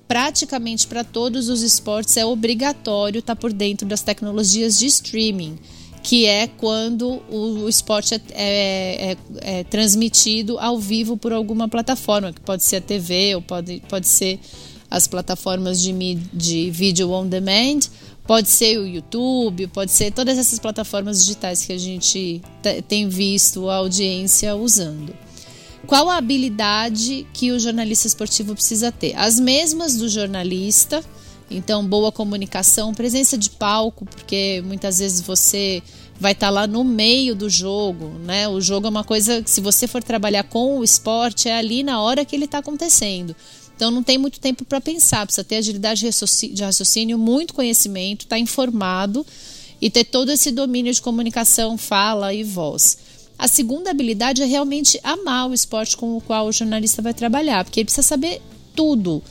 praticamente 0.09 0.87
para 0.87 1.05
todos 1.05 1.51
os 1.51 1.61
esportes, 1.61 2.17
é 2.17 2.25
obrigatório 2.25 3.19
estar 3.19 3.35
tá 3.35 3.41
por 3.41 3.53
dentro 3.53 3.87
das 3.87 4.01
tecnologias 4.01 4.79
de 4.79 4.87
streaming, 4.87 5.59
que 6.05 6.27
é 6.27 6.47
quando 6.47 7.21
o, 7.31 7.69
esporte 7.69 8.15
é, 8.15 8.21
é, 8.31 9.11
é, 9.11 9.17
é 9.61 9.65
transmitido 9.65 10.59
ao 10.61 10.79
vivo 10.79 11.17
por 11.17 11.33
alguma 11.33 11.67
plataforma, 11.67 12.33
que 12.33 12.41
pode 12.41 12.63
ser 12.63 12.77
a 12.77 12.81
TV 12.81 13.35
ou 13.35 13.43
pode, 13.43 13.83
pode 13.89 14.07
ser 14.07 14.39
as 14.89 15.09
plataformas 15.09 15.83
de, 15.83 15.93
de 16.33 16.71
vídeo 16.71 17.11
on 17.11 17.27
demand 17.27 17.81
Pode 18.27 18.49
ser 18.49 18.79
o 18.79 18.87
YouTube, 18.87 19.67
pode 19.67 19.91
ser 19.91 20.11
todas 20.11 20.39
essas 20.39 20.59
plataformas 20.59 21.19
digitais 21.19 21.67
que 21.67 21.75
a 21.75 21.79
gente 21.79 22.41
tem 22.89 23.07
visto 23.07 23.69
a 23.69 23.77
audiência 23.77 24.57
usando. 24.57 25.15
Qual 25.87 26.09
a 26.09 26.17
habilidade 26.17 27.27
que 27.35 27.53
o 27.53 27.61
jornalista 27.61 28.07
esportivo 28.07 28.55
precisa 28.55 28.91
ter? 28.91 29.15
As 29.15 29.39
mesmas 29.39 29.99
do 29.99 30.09
jornalista, 30.09 31.05
então 31.57 31.87
boa 31.87 32.11
comunicação, 32.11 32.93
presença 32.93 33.39
de 33.39 33.51
palco, 33.51 34.05
porque 34.05 34.63
muitas 34.65 34.99
vezes 34.99 35.21
você 35.21 35.83
vai 36.19 36.33
estar 36.33 36.51
lá 36.51 36.67
no 36.67 36.85
meio 36.85 37.35
do 37.35 37.49
jogo, 37.49 38.07
né? 38.25 38.49
O 38.49 38.61
jogo 38.61 38.87
é 38.87 38.91
uma 38.91 39.05
coisa 39.05 39.43
que 39.43 39.51
se 39.51 39.61
você 39.61 39.87
for 39.87 40.03
trabalhar 40.03 40.45
com 40.45 40.79
o 40.79 40.85
esporte 40.85 41.49
é 41.49 41.57
ali 41.57 41.83
na 41.83 42.01
hora 42.01 42.25
que 42.25 42.37
ele 42.37 42.45
está 42.45 42.59
acontecendo. 42.59 43.35
Então 43.77 43.91
não 43.91 44.03
tem 44.03 44.17
muito 44.17 44.39
tempo 44.39 44.65
para 44.65 44.81
pensar, 44.81 45.27
precisa 45.27 45.45
ter 45.45 45.57
agilidade 45.57 46.01
de 46.01 46.63
raciocínio, 46.63 47.19
muito 47.19 47.55
conhecimento, 47.55 48.23
estar 48.23 48.37
tá 48.37 48.41
informado 48.41 49.27
e 49.81 49.91
ter 49.91 50.05
todo 50.05 50.31
esse 50.31 50.51
domínio 50.51 50.93
de 50.93 51.03
comunicação, 51.03 51.77
fala 51.77 52.33
e 52.33 52.45
voz. 52.45 52.97
A 53.37 53.49
segunda 53.49 53.91
habilidade 53.91 54.43
é 54.43 54.47
realmente 54.47 54.99
amar 55.03 55.51
o 55.51 55.55
esporte 55.55 55.97
com 55.97 56.17
o 56.17 56.21
qual 56.21 56.47
o 56.47 56.53
jornalista 56.53 57.03
vai 57.03 57.13
trabalhar, 57.13 57.65
porque 57.65 57.81
ele 57.81 57.87
precisa 57.87 58.07
saber 58.07 58.41
tudo: 58.77 59.23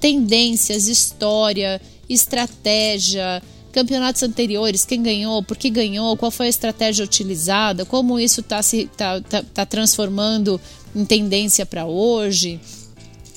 tendências, 0.00 0.88
história, 0.88 1.80
estratégia, 2.08 3.42
campeonatos 3.70 4.22
anteriores, 4.22 4.84
quem 4.84 5.02
ganhou, 5.02 5.42
por 5.42 5.56
que 5.56 5.70
ganhou, 5.70 6.16
qual 6.16 6.30
foi 6.30 6.46
a 6.46 6.50
estratégia 6.50 7.04
utilizada, 7.04 7.84
como 7.84 8.18
isso 8.18 8.40
está 8.40 8.62
se 8.62 8.86
tá, 8.96 9.20
tá, 9.20 9.42
tá 9.42 9.66
transformando 9.66 10.60
em 10.94 11.04
tendência 11.04 11.64
para 11.64 11.86
hoje. 11.86 12.60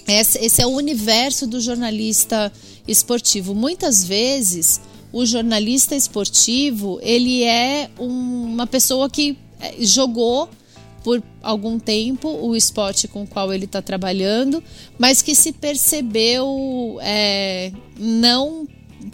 Esse, 0.07 0.61
é 0.61 0.65
o 0.65 0.71
universo 0.71 1.45
do 1.45 1.61
jornalista 1.61 2.51
esportivo. 2.87 3.53
Muitas 3.53 4.03
vezes, 4.03 4.81
o 5.11 5.25
jornalista 5.25 5.95
esportivo 5.95 6.99
ele 7.01 7.43
é 7.43 7.89
um, 7.99 8.53
uma 8.53 8.67
pessoa 8.67 9.09
que 9.09 9.37
é, 9.61 9.75
jogou 9.79 10.49
por 11.03 11.21
algum 11.41 11.77
tempo 11.77 12.29
o 12.29 12.55
esporte 12.55 13.07
com 13.07 13.23
o 13.23 13.27
qual 13.27 13.53
ele 13.53 13.65
está 13.65 13.81
trabalhando, 13.81 14.63
mas 14.97 15.21
que 15.21 15.35
se 15.35 15.51
percebeu 15.51 16.97
é, 17.01 17.71
não 17.97 18.67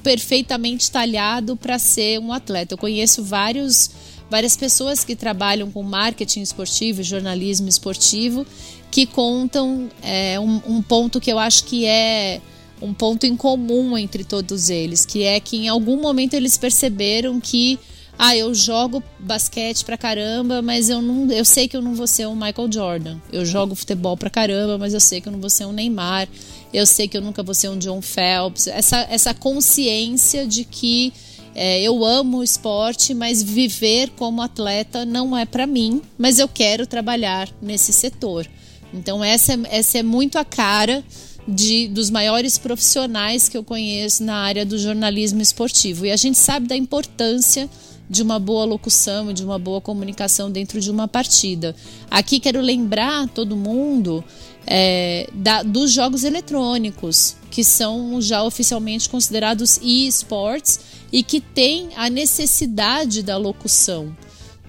perfeitamente 0.03 0.91
talhado 0.91 1.57
para 1.57 1.79
ser 1.79 2.19
um 2.19 2.31
atleta. 2.31 2.73
Eu 2.73 2.77
conheço 2.77 3.23
vários, 3.23 3.89
várias 4.29 4.55
pessoas 4.55 5.03
que 5.03 5.15
trabalham 5.15 5.71
com 5.71 5.81
marketing 5.81 6.41
esportivo, 6.41 7.01
jornalismo 7.01 7.67
esportivo 7.67 8.45
que 8.91 9.05
contam 9.05 9.89
é, 10.01 10.39
um, 10.39 10.61
um 10.67 10.81
ponto 10.81 11.19
que 11.19 11.31
eu 11.31 11.37
acho 11.37 11.63
que 11.65 11.85
é 11.85 12.41
um 12.81 12.93
ponto 12.93 13.25
em 13.25 13.35
comum 13.35 13.97
entre 13.97 14.23
todos 14.23 14.69
eles, 14.69 15.05
que 15.05 15.23
é 15.23 15.39
que 15.39 15.57
em 15.57 15.67
algum 15.67 15.99
momento 15.99 16.33
eles 16.33 16.57
perceberam 16.57 17.39
que 17.39 17.77
ah, 18.21 18.35
eu 18.35 18.53
jogo 18.53 19.01
basquete 19.17 19.85
pra 19.85 19.97
caramba, 19.97 20.61
mas 20.61 20.89
eu 20.89 21.01
não, 21.01 21.31
eu 21.31 21.45
sei 21.45 21.69
que 21.69 21.77
eu 21.77 21.81
não 21.81 21.95
vou 21.95 22.05
ser 22.05 22.27
um 22.27 22.35
Michael 22.35 22.69
Jordan. 22.69 23.17
Eu 23.31 23.45
jogo 23.45 23.75
futebol 23.75 24.17
pra 24.17 24.29
caramba, 24.29 24.77
mas 24.77 24.93
eu 24.93 24.99
sei 24.99 25.21
que 25.21 25.29
eu 25.29 25.31
não 25.31 25.39
vou 25.39 25.49
ser 25.49 25.63
um 25.63 25.71
Neymar. 25.71 26.27
Eu 26.73 26.85
sei 26.85 27.07
que 27.07 27.15
eu 27.15 27.21
nunca 27.21 27.41
vou 27.41 27.55
ser 27.55 27.69
um 27.69 27.77
John 27.77 28.01
Phelps. 28.01 28.67
Essa, 28.67 29.07
essa 29.09 29.33
consciência 29.33 30.45
de 30.45 30.65
que 30.65 31.13
é, 31.55 31.81
eu 31.81 32.03
amo 32.03 32.39
o 32.39 32.43
esporte, 32.43 33.13
mas 33.13 33.41
viver 33.41 34.09
como 34.17 34.41
atleta 34.41 35.05
não 35.05 35.35
é 35.35 35.45
para 35.45 35.65
mim, 35.65 36.01
mas 36.17 36.39
eu 36.39 36.47
quero 36.49 36.85
trabalhar 36.85 37.49
nesse 37.61 37.93
setor. 37.93 38.45
Então 38.93 39.23
essa, 39.23 39.57
essa 39.71 39.97
é 39.97 40.03
muito 40.03 40.37
a 40.37 40.43
cara 40.43 41.05
de, 41.47 41.87
dos 41.87 42.09
maiores 42.09 42.57
profissionais 42.57 43.47
que 43.47 43.57
eu 43.57 43.63
conheço 43.63 44.23
na 44.25 44.35
área 44.35 44.65
do 44.65 44.77
jornalismo 44.77 45.41
esportivo. 45.41 46.05
E 46.05 46.11
a 46.11 46.17
gente 46.17 46.37
sabe 46.37 46.67
da 46.67 46.75
importância 46.75 47.69
de 48.09 48.23
uma 48.23 48.39
boa 48.39 48.65
locução 48.65 49.29
e 49.29 49.33
de 49.33 49.43
uma 49.43 49.59
boa 49.59 49.79
comunicação 49.79 50.49
dentro 50.49 50.81
de 50.81 50.89
uma 50.89 51.07
partida. 51.07 51.75
Aqui 52.09 52.39
quero 52.39 52.59
lembrar 52.59 53.27
todo 53.29 53.55
mundo 53.55 54.23
é, 54.65 55.29
da, 55.33 55.61
dos 55.61 55.91
jogos 55.91 56.23
eletrônicos, 56.23 57.35
que 57.51 57.63
são 57.63 58.21
já 58.21 58.43
oficialmente 58.43 59.07
considerados 59.09 59.79
e-sports 59.81 60.79
e 61.11 61.21
que 61.21 61.39
têm 61.39 61.89
a 61.95 62.09
necessidade 62.09 63.21
da 63.21 63.37
locução. 63.37 64.15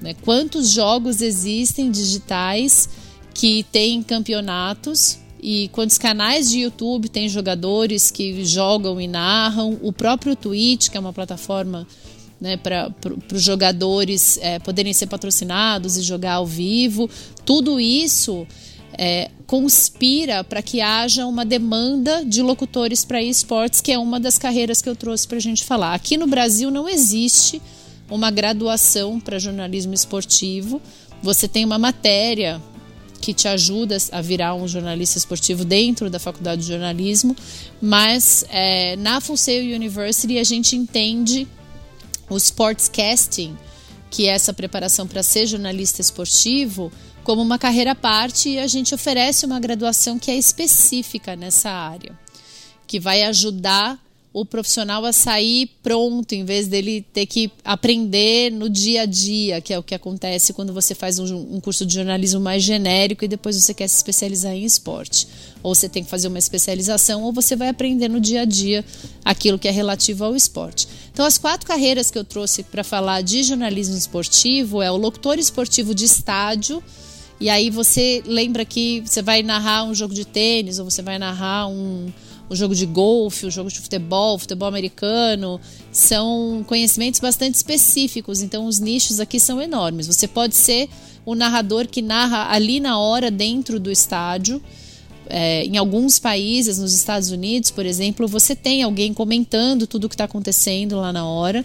Né? 0.00 0.14
Quantos 0.22 0.70
jogos 0.70 1.20
existem 1.20 1.90
digitais 1.90 2.88
que 3.32 3.64
tem 3.70 4.02
campeonatos 4.02 5.18
e 5.42 5.68
quantos 5.68 5.96
canais 5.96 6.50
de 6.50 6.60
YouTube 6.60 7.08
tem 7.08 7.28
jogadores 7.28 8.10
que 8.10 8.44
jogam 8.44 9.00
e 9.00 9.08
narram, 9.08 9.78
o 9.80 9.92
próprio 9.92 10.36
Twitch, 10.36 10.90
que 10.90 10.96
é 10.96 11.00
uma 11.00 11.12
plataforma 11.12 11.86
né, 12.40 12.56
para 12.56 12.92
os 13.32 13.42
jogadores 13.42 14.38
é, 14.40 14.58
poderem 14.58 14.92
ser 14.92 15.06
patrocinados 15.06 15.96
e 15.96 16.02
jogar 16.02 16.34
ao 16.34 16.46
vivo, 16.46 17.08
tudo 17.44 17.78
isso 17.78 18.46
é, 18.96 19.30
conspira 19.46 20.42
para 20.42 20.62
que 20.62 20.80
haja 20.80 21.26
uma 21.26 21.44
demanda 21.44 22.24
de 22.24 22.42
locutores 22.42 23.04
para 23.04 23.22
esportes, 23.22 23.80
que 23.80 23.92
é 23.92 23.98
uma 23.98 24.18
das 24.18 24.38
carreiras 24.38 24.80
que 24.80 24.88
eu 24.88 24.96
trouxe 24.96 25.26
para 25.28 25.36
a 25.36 25.40
gente 25.40 25.64
falar. 25.64 25.94
Aqui 25.94 26.16
no 26.16 26.26
Brasil 26.26 26.70
não 26.70 26.88
existe 26.88 27.60
uma 28.10 28.30
graduação 28.30 29.20
para 29.20 29.38
jornalismo 29.38 29.94
esportivo. 29.94 30.80
Você 31.22 31.46
tem 31.46 31.64
uma 31.64 31.78
matéria 31.78 32.60
que 33.20 33.34
te 33.34 33.46
ajuda 33.46 33.96
a 34.12 34.20
virar 34.22 34.54
um 34.54 34.66
jornalista 34.66 35.18
esportivo 35.18 35.64
dentro 35.64 36.08
da 36.08 36.18
faculdade 36.18 36.62
de 36.62 36.68
jornalismo, 36.68 37.36
mas 37.80 38.44
é, 38.48 38.96
na 38.96 39.20
Full 39.20 39.36
University 39.74 40.38
a 40.38 40.44
gente 40.44 40.74
entende 40.74 41.46
o 42.34 42.38
sportscasting, 42.38 43.56
que 44.10 44.28
é 44.28 44.32
essa 44.32 44.52
preparação 44.52 45.06
para 45.06 45.22
ser 45.22 45.46
jornalista 45.46 46.00
esportivo, 46.00 46.90
como 47.22 47.42
uma 47.42 47.58
carreira 47.58 47.92
à 47.92 47.94
parte 47.94 48.48
e 48.48 48.58
a 48.58 48.66
gente 48.66 48.94
oferece 48.94 49.44
uma 49.44 49.60
graduação 49.60 50.18
que 50.18 50.30
é 50.30 50.36
específica 50.36 51.36
nessa 51.36 51.70
área, 51.70 52.18
que 52.86 52.98
vai 52.98 53.22
ajudar 53.24 53.98
o 54.32 54.44
profissional 54.44 55.04
a 55.04 55.12
sair 55.12 55.68
pronto, 55.82 56.32
em 56.34 56.44
vez 56.44 56.68
dele 56.68 57.04
ter 57.12 57.26
que 57.26 57.50
aprender 57.64 58.52
no 58.52 58.70
dia 58.70 59.02
a 59.02 59.06
dia, 59.06 59.60
que 59.60 59.74
é 59.74 59.78
o 59.78 59.82
que 59.82 59.94
acontece 59.94 60.52
quando 60.52 60.72
você 60.72 60.94
faz 60.94 61.18
um, 61.18 61.56
um, 61.56 61.60
curso 61.60 61.84
de 61.84 61.94
jornalismo 61.94 62.38
mais 62.38 62.62
genérico 62.62 63.24
e 63.24 63.28
depois 63.28 63.56
você 63.56 63.74
quer 63.74 63.88
se 63.88 63.96
especializar 63.96 64.52
em 64.52 64.64
esporte. 64.64 65.26
Ou 65.64 65.74
você 65.74 65.88
tem 65.88 66.04
que 66.04 66.10
fazer 66.10 66.28
uma 66.28 66.38
especialização, 66.38 67.24
ou 67.24 67.32
você 67.32 67.56
vai 67.56 67.68
aprender 67.68 68.08
no 68.08 68.20
dia 68.20 68.42
a 68.42 68.44
dia 68.44 68.84
aquilo 69.24 69.58
que 69.58 69.66
é 69.66 69.72
relativo 69.72 70.24
ao 70.24 70.36
esporte. 70.36 70.86
Então, 71.12 71.26
as 71.26 71.36
quatro 71.36 71.66
carreiras 71.66 72.08
que 72.08 72.16
eu 72.16 72.24
trouxe 72.24 72.62
para 72.62 72.84
falar 72.84 73.22
de 73.22 73.42
jornalismo 73.42 73.96
esportivo 73.96 74.80
é 74.80 74.90
o 74.92 74.96
locutor 74.96 75.40
esportivo 75.40 75.92
de 75.92 76.04
estádio. 76.04 76.80
E 77.40 77.48
aí 77.48 77.68
você 77.68 78.22
lembra 78.26 78.64
que 78.64 79.02
você 79.04 79.22
vai 79.22 79.42
narrar 79.42 79.84
um 79.84 79.94
jogo 79.94 80.14
de 80.14 80.24
tênis, 80.24 80.78
ou 80.78 80.88
você 80.88 81.02
vai 81.02 81.18
narrar 81.18 81.66
um 81.66 82.12
o 82.50 82.56
jogo 82.56 82.74
de 82.74 82.84
golfe, 82.84 83.46
o 83.46 83.50
jogo 83.50 83.70
de 83.70 83.78
futebol, 83.78 84.36
futebol 84.36 84.66
americano, 84.66 85.60
são 85.92 86.64
conhecimentos 86.66 87.20
bastante 87.20 87.54
específicos, 87.54 88.42
então 88.42 88.66
os 88.66 88.80
nichos 88.80 89.20
aqui 89.20 89.38
são 89.38 89.62
enormes. 89.62 90.08
Você 90.08 90.26
pode 90.26 90.56
ser 90.56 90.88
o 91.24 91.36
narrador 91.36 91.86
que 91.86 92.02
narra 92.02 92.52
ali 92.52 92.80
na 92.80 92.98
hora 92.98 93.30
dentro 93.30 93.78
do 93.78 93.88
estádio, 93.88 94.60
é, 95.28 95.64
em 95.64 95.76
alguns 95.76 96.18
países, 96.18 96.78
nos 96.78 96.92
Estados 96.92 97.30
Unidos, 97.30 97.70
por 97.70 97.86
exemplo, 97.86 98.26
você 98.26 98.56
tem 98.56 98.82
alguém 98.82 99.14
comentando 99.14 99.86
tudo 99.86 100.06
o 100.06 100.08
que 100.08 100.14
está 100.16 100.24
acontecendo 100.24 100.96
lá 100.96 101.12
na 101.12 101.24
hora. 101.24 101.64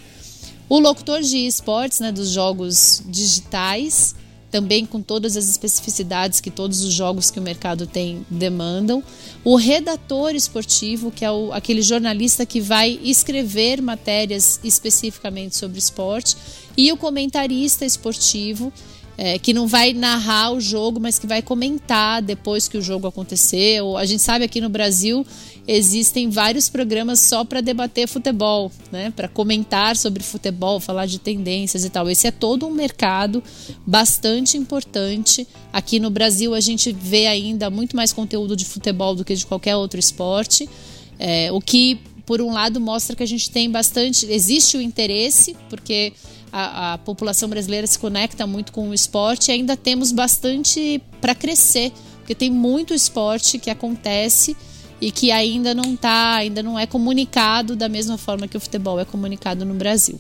O 0.70 0.78
locutor 0.78 1.22
de 1.22 1.48
esportes, 1.48 2.00
né, 2.00 2.12
dos 2.12 2.30
jogos 2.30 3.02
digitais, 3.08 4.14
também 4.56 4.86
com 4.86 5.02
todas 5.02 5.36
as 5.36 5.50
especificidades 5.50 6.40
que 6.40 6.50
todos 6.50 6.82
os 6.82 6.94
jogos 6.94 7.30
que 7.30 7.38
o 7.38 7.42
mercado 7.42 7.86
tem 7.86 8.26
demandam. 8.30 9.04
O 9.44 9.58
redator 9.58 10.34
esportivo, 10.34 11.12
que 11.12 11.26
é 11.26 11.30
o, 11.30 11.52
aquele 11.52 11.82
jornalista 11.82 12.46
que 12.46 12.62
vai 12.62 12.98
escrever 13.04 13.82
matérias 13.82 14.58
especificamente 14.64 15.58
sobre 15.58 15.78
esporte. 15.78 16.38
E 16.78 16.90
o 16.90 16.96
comentarista 16.96 17.84
esportivo, 17.84 18.72
é, 19.18 19.38
que 19.38 19.52
não 19.52 19.68
vai 19.68 19.92
narrar 19.92 20.52
o 20.52 20.62
jogo, 20.62 21.02
mas 21.02 21.20
que 21.20 21.28
vai 21.28 21.42
comentar 21.42 22.22
depois 22.22 22.70
que 22.70 22.78
o 22.78 22.82
jogo 22.82 23.08
aconteceu. 23.08 23.98
A 23.98 24.06
gente 24.06 24.22
sabe 24.22 24.46
aqui 24.46 24.62
no 24.62 24.70
Brasil 24.70 25.28
existem 25.68 26.30
vários 26.30 26.70
programas 26.70 27.20
só 27.20 27.44
para 27.44 27.62
debater 27.62 28.08
futebol, 28.08 28.72
né? 28.92 29.12
Para 29.16 29.28
comentar 29.28 29.98
sobre 29.98 30.22
futebol, 30.22 30.80
falar 30.80 31.06
de 31.06 31.20
tendências 31.20 31.84
e 31.84 31.90
tal. 31.90 32.10
Esse 32.10 32.28
é 32.28 32.32
todo 32.32 32.68
um 32.68 32.72
mercado 32.72 33.44
bastante 33.86 34.58
importante. 34.58 35.48
Aqui 35.74 36.00
no 36.00 36.10
Brasil 36.10 36.54
a 36.54 36.60
gente 36.60 36.92
vê 36.92 37.28
ainda 37.28 37.70
muito 37.70 37.96
mais 37.96 38.14
conteúdo 38.14 38.56
de 38.56 38.66
futebol 38.66 39.16
do 39.16 39.26
que 39.26 39.36
de 39.36 39.46
qualquer 39.46 39.76
outro 39.76 40.00
esporte. 40.00 40.70
É, 41.18 41.52
o 41.52 41.60
que 41.60 42.00
por 42.26 42.42
um 42.42 42.52
lado 42.52 42.80
mostra 42.80 43.16
que 43.16 43.24
a 43.24 43.28
gente 43.28 43.50
tem 43.50 43.70
bastante, 43.70 44.26
existe 44.26 44.78
o 44.78 44.82
interesse, 44.82 45.56
porque 45.70 46.14
a, 46.52 46.94
a 46.94 46.98
população 46.98 47.48
brasileira 47.48 47.86
se 47.86 47.98
conecta 48.00 48.48
muito 48.48 48.72
com 48.72 48.90
o 48.90 48.94
esporte 48.94 49.50
e 49.50 49.52
ainda 49.52 49.78
temos 49.78 50.12
bastante 50.12 51.02
para 51.22 51.36
crescer, 51.36 51.92
porque 52.20 52.34
tem 52.34 52.50
muito 52.50 52.94
esporte 52.94 53.60
que 53.60 53.70
acontece 53.70 54.56
e 55.00 55.12
que 55.12 55.32
ainda 55.32 55.74
não 55.74 55.96
tá, 55.96 56.36
ainda 56.36 56.64
não 56.64 56.78
é 56.78 56.86
comunicado 56.86 57.76
da 57.76 57.90
mesma 57.90 58.18
forma 58.18 58.48
que 58.48 58.58
o 58.58 58.60
futebol 58.60 59.00
é 59.00 59.06
comunicado 59.06 59.66
no 59.66 59.74
Brasil. 59.74 60.20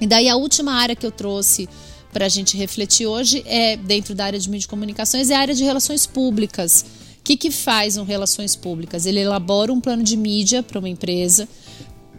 E 0.00 0.06
daí 0.06 0.28
a 0.28 0.36
última 0.36 0.72
área 0.72 0.96
que 0.96 1.06
eu 1.06 1.10
trouxe 1.10 1.68
para 2.12 2.26
a 2.26 2.28
gente 2.28 2.56
refletir 2.56 3.06
hoje 3.06 3.42
é 3.46 3.76
dentro 3.76 4.14
da 4.14 4.24
área 4.24 4.38
de 4.38 4.48
mídia 4.48 4.62
de 4.62 4.68
comunicações 4.68 5.30
é 5.30 5.34
a 5.34 5.40
área 5.40 5.54
de 5.54 5.64
relações 5.64 6.06
públicas. 6.06 6.84
O 7.18 7.24
que, 7.24 7.36
que 7.36 7.50
faz 7.50 7.96
um 7.96 8.04
relações 8.04 8.54
públicas? 8.54 9.06
Ele 9.06 9.20
elabora 9.20 9.72
um 9.72 9.80
plano 9.80 10.02
de 10.02 10.16
mídia 10.16 10.62
para 10.62 10.78
uma 10.78 10.88
empresa 10.88 11.48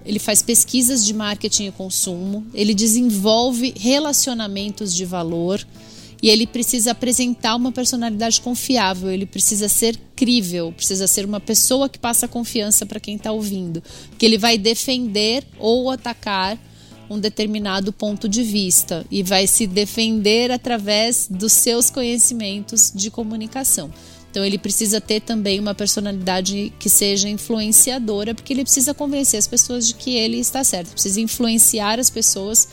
ele 0.07 0.19
faz 0.19 0.41
pesquisas 0.41 1.05
de 1.05 1.13
marketing 1.13 1.65
e 1.65 1.71
consumo, 1.71 2.47
ele 2.53 2.73
desenvolve 2.73 3.73
relacionamentos 3.77 4.95
de 4.95 5.03
valor 5.03 5.61
e 6.21 6.29
ele 6.29 6.47
precisa 6.47 6.91
apresentar 6.91 7.55
uma 7.55 7.71
personalidade 7.71 8.41
confiável, 8.41 9.09
ele 9.11 9.25
precisa 9.25 9.69
ser 9.69 9.97
crível, 10.15 10.73
precisa 10.75 11.07
ser 11.07 11.25
uma 11.25 11.39
pessoa 11.39 11.87
que 11.87 11.99
passa 11.99 12.27
confiança 12.27 12.85
para 12.85 12.99
quem 12.99 13.15
está 13.15 13.31
ouvindo, 13.31 13.83
que 14.17 14.25
ele 14.25 14.37
vai 14.37 14.57
defender 14.57 15.43
ou 15.59 15.91
atacar 15.91 16.57
um 17.09 17.19
determinado 17.19 17.93
ponto 17.93 18.27
de 18.27 18.43
vista 18.43 19.05
e 19.09 19.23
vai 19.23 19.47
se 19.47 19.65
defender 19.65 20.51
através 20.51 21.27
dos 21.29 21.53
seus 21.53 21.89
conhecimentos 21.89 22.91
de 22.93 23.09
comunicação. 23.09 23.91
Então 24.29 24.43
ele 24.43 24.57
precisa 24.57 24.99
ter 24.99 25.21
também 25.21 25.59
uma 25.59 25.73
personalidade 25.73 26.73
que 26.77 26.89
seja 26.89 27.29
influenciadora, 27.29 28.35
porque 28.35 28.53
ele 28.53 28.63
precisa 28.63 28.93
convencer 28.93 29.39
as 29.39 29.47
pessoas 29.47 29.87
de 29.87 29.95
que 29.95 30.15
ele 30.15 30.37
está 30.37 30.63
certo, 30.63 30.91
precisa 30.91 31.21
influenciar 31.21 31.99
as 31.99 32.09
pessoas 32.09 32.67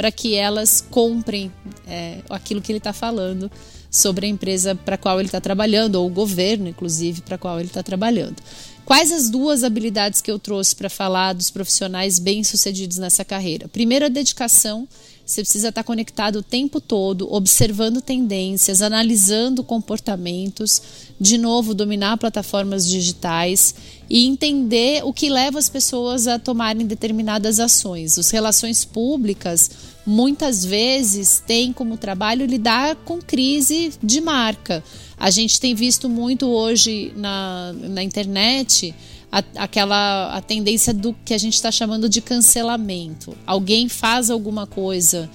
para 0.00 0.10
que 0.10 0.34
elas 0.34 0.82
comprem 0.90 1.52
é, 1.86 2.20
aquilo 2.30 2.62
que 2.62 2.72
ele 2.72 2.78
está 2.78 2.90
falando 2.90 3.52
sobre 3.90 4.24
a 4.24 4.28
empresa 4.30 4.74
para 4.74 4.96
qual 4.96 5.20
ele 5.20 5.28
está 5.28 5.42
trabalhando, 5.42 5.96
ou 5.96 6.06
o 6.06 6.10
governo, 6.10 6.66
inclusive, 6.68 7.20
para 7.20 7.36
qual 7.36 7.60
ele 7.60 7.68
está 7.68 7.82
trabalhando. 7.82 8.36
Quais 8.82 9.12
as 9.12 9.28
duas 9.28 9.62
habilidades 9.62 10.22
que 10.22 10.30
eu 10.30 10.38
trouxe 10.38 10.74
para 10.74 10.88
falar 10.88 11.34
dos 11.34 11.50
profissionais 11.50 12.18
bem-sucedidos 12.18 12.96
nessa 12.96 13.26
carreira? 13.26 13.68
Primeiro, 13.68 14.06
a 14.06 14.08
dedicação 14.08 14.88
você 15.30 15.42
precisa 15.42 15.68
estar 15.68 15.84
conectado 15.84 16.40
o 16.40 16.42
tempo 16.42 16.80
todo, 16.80 17.32
observando 17.32 18.00
tendências, 18.00 18.82
analisando 18.82 19.62
comportamentos, 19.62 20.82
de 21.20 21.38
novo, 21.38 21.72
dominar 21.72 22.16
plataformas 22.16 22.86
digitais 22.86 23.74
e 24.08 24.26
entender 24.26 25.04
o 25.04 25.12
que 25.12 25.30
leva 25.30 25.58
as 25.58 25.68
pessoas 25.68 26.26
a 26.26 26.38
tomarem 26.38 26.84
determinadas 26.84 27.60
ações. 27.60 28.18
As 28.18 28.30
relações 28.30 28.84
públicas 28.84 29.70
muitas 30.04 30.64
vezes 30.64 31.40
têm 31.46 31.72
como 31.72 31.96
trabalho 31.96 32.44
lidar 32.44 32.96
com 32.96 33.20
crise 33.20 33.92
de 34.02 34.20
marca. 34.20 34.82
A 35.16 35.30
gente 35.30 35.60
tem 35.60 35.74
visto 35.74 36.08
muito 36.08 36.48
hoje 36.48 37.12
na, 37.14 37.72
na 37.72 38.02
internet 38.02 38.92
a, 39.30 39.42
aquela 39.56 40.34
a 40.34 40.40
tendência 40.40 40.92
do 40.92 41.14
que 41.24 41.34
a 41.34 41.38
gente 41.38 41.54
está 41.54 41.70
chamando 41.70 42.08
de 42.08 42.20
cancelamento. 42.20 43.36
Alguém 43.46 43.88
faz 43.88 44.30
alguma 44.30 44.66
coisa 44.66 45.30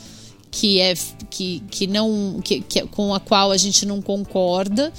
que 0.51 0.79
é 0.79 0.93
que, 1.29 1.61
que 1.69 1.87
não 1.87 2.39
que, 2.43 2.61
que, 2.61 2.81
com 2.87 3.13
a 3.13 3.19
qual 3.19 3.51
a 3.51 3.57
gente 3.57 3.85
não 3.85 4.01
concorda. 4.01 4.91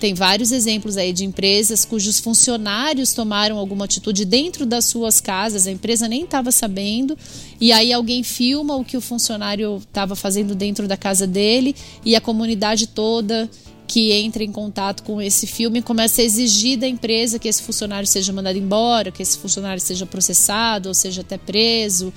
Tem 0.00 0.14
vários 0.14 0.52
exemplos 0.52 0.96
aí 0.96 1.12
de 1.12 1.24
empresas 1.24 1.84
cujos 1.84 2.20
funcionários 2.20 3.12
tomaram 3.12 3.58
alguma 3.58 3.84
atitude 3.84 4.24
dentro 4.24 4.64
das 4.64 4.84
suas 4.84 5.20
casas, 5.20 5.66
a 5.66 5.72
empresa 5.72 6.06
nem 6.06 6.22
estava 6.22 6.52
sabendo, 6.52 7.18
e 7.60 7.72
aí 7.72 7.92
alguém 7.92 8.22
filma 8.22 8.76
o 8.76 8.84
que 8.84 8.96
o 8.96 9.00
funcionário 9.00 9.78
estava 9.78 10.14
fazendo 10.14 10.54
dentro 10.54 10.86
da 10.86 10.96
casa 10.96 11.26
dele 11.26 11.74
e 12.04 12.14
a 12.14 12.20
comunidade 12.20 12.86
toda 12.86 13.50
que 13.88 14.12
entra 14.12 14.44
em 14.44 14.52
contato 14.52 15.02
com 15.02 15.20
esse 15.20 15.46
filme 15.46 15.80
começa 15.80 16.20
a 16.20 16.24
exigir 16.24 16.78
da 16.78 16.86
empresa 16.86 17.38
que 17.38 17.48
esse 17.48 17.62
funcionário 17.62 18.06
seja 18.06 18.30
mandado 18.34 18.58
embora, 18.58 19.10
que 19.10 19.22
esse 19.22 19.38
funcionário 19.38 19.80
seja 19.80 20.04
processado 20.04 20.90
ou 20.90 20.94
seja 20.94 21.22
até 21.22 21.38
preso. 21.38 22.12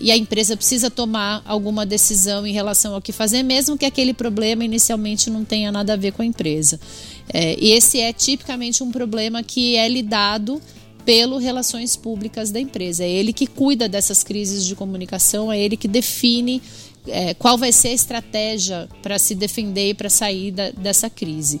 E 0.00 0.10
a 0.10 0.16
empresa 0.16 0.56
precisa 0.56 0.90
tomar 0.90 1.42
alguma 1.44 1.86
decisão 1.86 2.44
em 2.46 2.52
relação 2.52 2.94
ao 2.94 3.00
que 3.00 3.12
fazer, 3.12 3.42
mesmo 3.42 3.78
que 3.78 3.84
aquele 3.84 4.12
problema 4.12 4.64
inicialmente 4.64 5.30
não 5.30 5.44
tenha 5.44 5.70
nada 5.70 5.92
a 5.92 5.96
ver 5.96 6.12
com 6.12 6.22
a 6.22 6.26
empresa. 6.26 6.80
É, 7.32 7.56
e 7.60 7.70
esse 7.70 8.00
é 8.00 8.12
tipicamente 8.12 8.82
um 8.82 8.90
problema 8.90 9.42
que 9.42 9.76
é 9.76 9.88
lidado 9.88 10.60
pelo 11.04 11.38
relações 11.38 11.94
públicas 11.94 12.50
da 12.50 12.58
empresa. 12.58 13.04
É 13.04 13.10
ele 13.10 13.32
que 13.32 13.46
cuida 13.46 13.88
dessas 13.88 14.24
crises 14.24 14.64
de 14.64 14.74
comunicação, 14.74 15.52
é 15.52 15.60
ele 15.60 15.76
que 15.76 15.86
define 15.86 16.60
é, 17.06 17.34
qual 17.34 17.58
vai 17.58 17.72
ser 17.72 17.88
a 17.88 17.92
estratégia 17.92 18.88
para 19.02 19.18
se 19.18 19.34
defender 19.34 19.90
e 19.90 19.94
para 19.94 20.10
sair 20.10 20.50
da, 20.50 20.70
dessa 20.70 21.10
crise. 21.10 21.60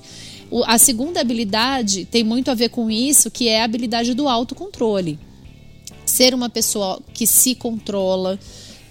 O, 0.50 0.62
a 0.64 0.78
segunda 0.78 1.20
habilidade 1.20 2.04
tem 2.04 2.22
muito 2.22 2.50
a 2.50 2.54
ver 2.54 2.68
com 2.68 2.90
isso, 2.90 3.30
que 3.30 3.48
é 3.48 3.60
a 3.60 3.64
habilidade 3.64 4.14
do 4.14 4.28
autocontrole. 4.28 5.18
Ser 6.04 6.34
uma 6.34 6.50
pessoa 6.50 7.00
que 7.14 7.26
se 7.26 7.54
controla, 7.54 8.38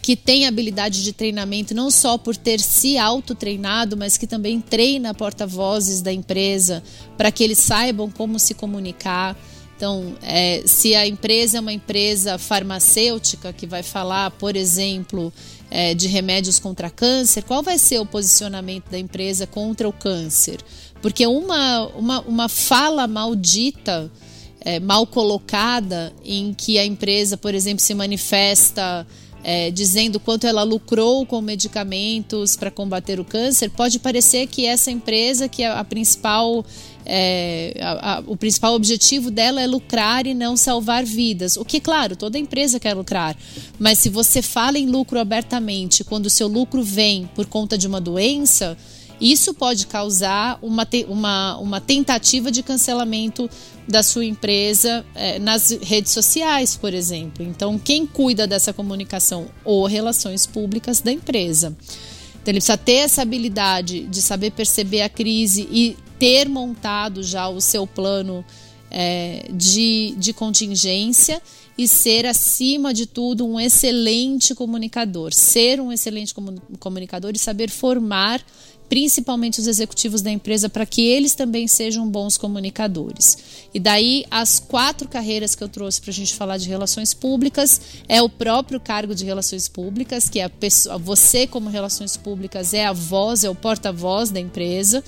que 0.02 0.16
tem 0.16 0.48
habilidade 0.48 1.04
de 1.04 1.14
treinamento, 1.14 1.76
não 1.76 1.92
só 1.92 2.18
por 2.18 2.36
ter 2.36 2.60
se 2.60 2.98
autotreinado, 2.98 3.96
mas 3.96 4.18
que 4.18 4.26
também 4.26 4.60
treina 4.60 5.14
porta-vozes 5.14 6.02
da 6.02 6.12
empresa 6.12 6.82
para 7.16 7.32
que 7.32 7.44
eles 7.44 7.60
saibam 7.60 8.10
como 8.10 8.40
se 8.40 8.56
comunicar. 8.56 9.38
Então, 9.78 10.16
é, 10.22 10.64
se 10.66 10.96
a 10.96 11.08
empresa 11.08 11.58
é 11.58 11.62
uma 11.62 11.74
empresa 11.74 12.38
farmacêutica 12.38 13.54
que 13.54 13.68
vai 13.68 13.84
falar, 13.84 14.32
por 14.32 14.56
exemplo, 14.56 15.32
é, 15.72 15.96
de 15.96 16.10
remédios 16.10 16.60
contra 16.60 16.90
câncer, 16.90 17.44
qual 17.44 17.64
vai 17.64 17.78
ser 17.78 18.00
o 18.00 18.06
posicionamento 18.06 18.92
da 18.92 19.00
empresa 19.00 19.48
contra 19.48 19.88
o 19.88 19.94
câncer? 19.94 20.60
Porque 21.02 21.26
uma, 21.26 21.88
uma, 21.96 22.22
uma 22.22 22.50
fala 22.50 23.08
maldita, 23.08 24.12
é, 24.60 24.82
mal 24.82 25.08
colocada, 25.08 26.14
em 26.26 26.54
que 26.54 26.78
a 26.78 26.86
empresa, 26.86 27.38
por 27.38 27.56
exemplo, 27.56 27.82
se 27.82 27.96
manifesta 27.96 29.08
é, 29.44 29.72
dizendo 29.72 30.20
quanto 30.20 30.46
ela 30.46 30.64
lucrou 30.64 31.26
com 31.26 31.42
medicamentos 31.42 32.56
para 32.56 32.70
combater 32.70 33.20
o 33.20 33.26
câncer, 33.26 33.70
pode 33.72 33.98
parecer 33.98 34.48
que 34.48 34.66
essa 34.66 34.92
empresa, 34.92 35.50
que 35.50 35.64
é 35.64 35.72
a 35.72 35.84
principal 35.84 36.66
é, 37.14 37.74
a, 37.82 38.14
a, 38.14 38.20
o 38.26 38.38
principal 38.38 38.74
objetivo 38.74 39.30
dela 39.30 39.62
é 39.62 39.68
lucrar 39.68 40.26
e 40.26 40.34
não 40.34 40.56
salvar 40.56 41.04
vidas. 41.04 41.58
O 41.58 41.66
que, 41.66 41.82
claro, 41.82 42.16
toda 42.16 42.40
empresa 42.40 42.80
quer 42.80 42.94
lucrar. 42.94 43.36
Mas 43.78 44.00
se 44.00 44.08
você 44.08 44.42
fala 44.42 44.80
em 44.80 44.86
lucro 44.86 45.20
abertamente, 45.20 46.06
quando 46.06 46.28
o 46.28 46.30
seu 46.30 46.48
lucro 46.48 46.82
vem 46.82 47.30
por 47.36 47.46
conta 47.48 47.78
de 47.78 47.86
uma 47.86 48.00
doença, 48.00 48.78
isso 49.20 49.54
pode 49.54 49.88
causar 49.88 50.58
uma, 50.62 50.88
uma, 51.10 51.58
uma 51.58 51.82
tentativa 51.82 52.50
de 52.50 52.64
cancelamento 52.64 53.50
da 53.86 54.02
sua 54.02 54.24
empresa 54.24 55.06
é, 55.14 55.38
nas 55.38 55.70
redes 55.70 56.14
sociais, 56.14 56.78
por 56.78 56.94
exemplo. 56.94 57.46
Então, 57.46 57.78
quem 57.78 58.08
cuida 58.08 58.48
dessa 58.48 58.72
comunicação 58.72 59.48
ou 59.66 59.86
relações 59.86 60.48
públicas 60.48 61.02
da 61.02 61.12
empresa? 61.12 61.76
Então, 62.42 62.54
ele 62.54 62.60
precisa 62.60 62.78
ter 62.78 62.94
essa 62.94 63.22
habilidade 63.22 64.08
de 64.08 64.22
saber 64.22 64.52
perceber 64.52 65.02
a 65.02 65.10
crise 65.10 65.68
e 65.70 65.98
ter 66.22 66.48
montado 66.48 67.24
já 67.24 67.50
o 67.50 67.60
seu 67.60 67.88
plano 67.88 68.46
é, 68.92 69.48
de, 69.52 70.14
de 70.20 70.34
contingência 70.34 71.42
e 71.76 71.88
ser, 71.88 72.28
acima 72.28 72.94
de 72.94 73.08
tudo, 73.08 73.44
um 73.44 73.60
excelente 73.60 74.54
comunicador. 74.54 75.34
Ser 75.34 75.82
um 75.82 75.92
excelente 75.92 76.32
comunicador 76.80 77.32
e 77.34 77.40
saber 77.40 77.72
formar 77.72 78.40
principalmente 78.88 79.60
os 79.60 79.66
executivos 79.66 80.22
da 80.22 80.30
empresa, 80.30 80.70
para 80.70 80.86
que 80.86 81.02
eles 81.02 81.34
também 81.34 81.66
sejam 81.66 82.08
bons 82.08 82.38
comunicadores. 82.38 83.66
E 83.74 83.80
daí, 83.80 84.24
as 84.30 84.60
quatro 84.60 85.08
carreiras 85.08 85.56
que 85.56 85.64
eu 85.64 85.70
trouxe 85.70 86.02
para 86.02 86.12
a 86.12 86.14
gente 86.14 86.36
falar 86.36 86.58
de 86.58 86.70
relações 86.70 87.16
públicas 87.16 87.82
é 88.08 88.22
o 88.22 88.30
próprio 88.30 88.80
cargo 88.80 89.16
de 89.16 89.26
relações 89.26 89.68
públicas, 89.68 90.30
que 90.30 90.40
é 90.40 90.44
a 90.44 90.50
pessoa, 90.50 91.00
você, 91.00 91.48
como 91.48 91.68
relações 91.68 92.16
públicas, 92.16 92.76
é 92.76 92.86
a 92.86 92.94
voz, 92.94 93.44
é 93.44 93.50
o 93.50 93.56
porta-voz 93.56 94.30
da 94.30 94.40
empresa. 94.40 95.04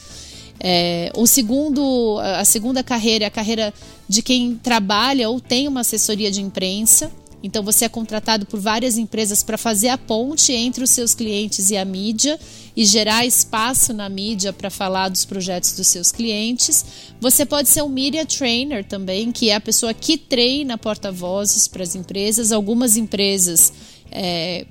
É, 0.59 1.11
o 1.15 1.27
segundo, 1.27 2.19
a 2.19 2.45
segunda 2.45 2.83
carreira 2.83 3.25
é 3.25 3.27
a 3.27 3.31
carreira 3.31 3.73
de 4.07 4.21
quem 4.21 4.55
trabalha 4.55 5.29
ou 5.29 5.39
tem 5.39 5.67
uma 5.67 5.81
assessoria 5.81 6.31
de 6.31 6.41
imprensa. 6.41 7.11
Então 7.43 7.61
você 7.61 7.83
é 7.83 7.89
contratado 7.89 8.45
por 8.45 8.57
várias 8.57 8.97
empresas 8.97 9.43
para 9.43 9.57
fazer 9.57 9.89
a 9.89 9.97
ponte 9.97 10.53
entre 10.53 10.81
os 10.81 10.89
seus 10.91 11.13
clientes 11.13 11.69
e 11.69 11.75
a 11.75 11.83
mídia 11.83 12.39
e 12.73 12.85
gerar 12.85 13.25
espaço 13.25 13.93
na 13.93 14.07
mídia 14.07 14.53
para 14.53 14.69
falar 14.69 15.09
dos 15.09 15.25
projetos 15.25 15.73
dos 15.73 15.87
seus 15.87 16.09
clientes. 16.09 16.85
Você 17.19 17.45
pode 17.45 17.67
ser 17.67 17.83
um 17.83 17.89
media 17.89 18.25
trainer 18.25 18.85
também, 18.85 19.29
que 19.29 19.49
é 19.49 19.55
a 19.55 19.59
pessoa 19.59 19.93
que 19.93 20.17
treina 20.17 20.77
porta-vozes 20.77 21.67
para 21.67 21.83
as 21.83 21.95
empresas. 21.95 22.53
Algumas 22.53 22.95
empresas 22.95 23.73
é, 24.09 24.65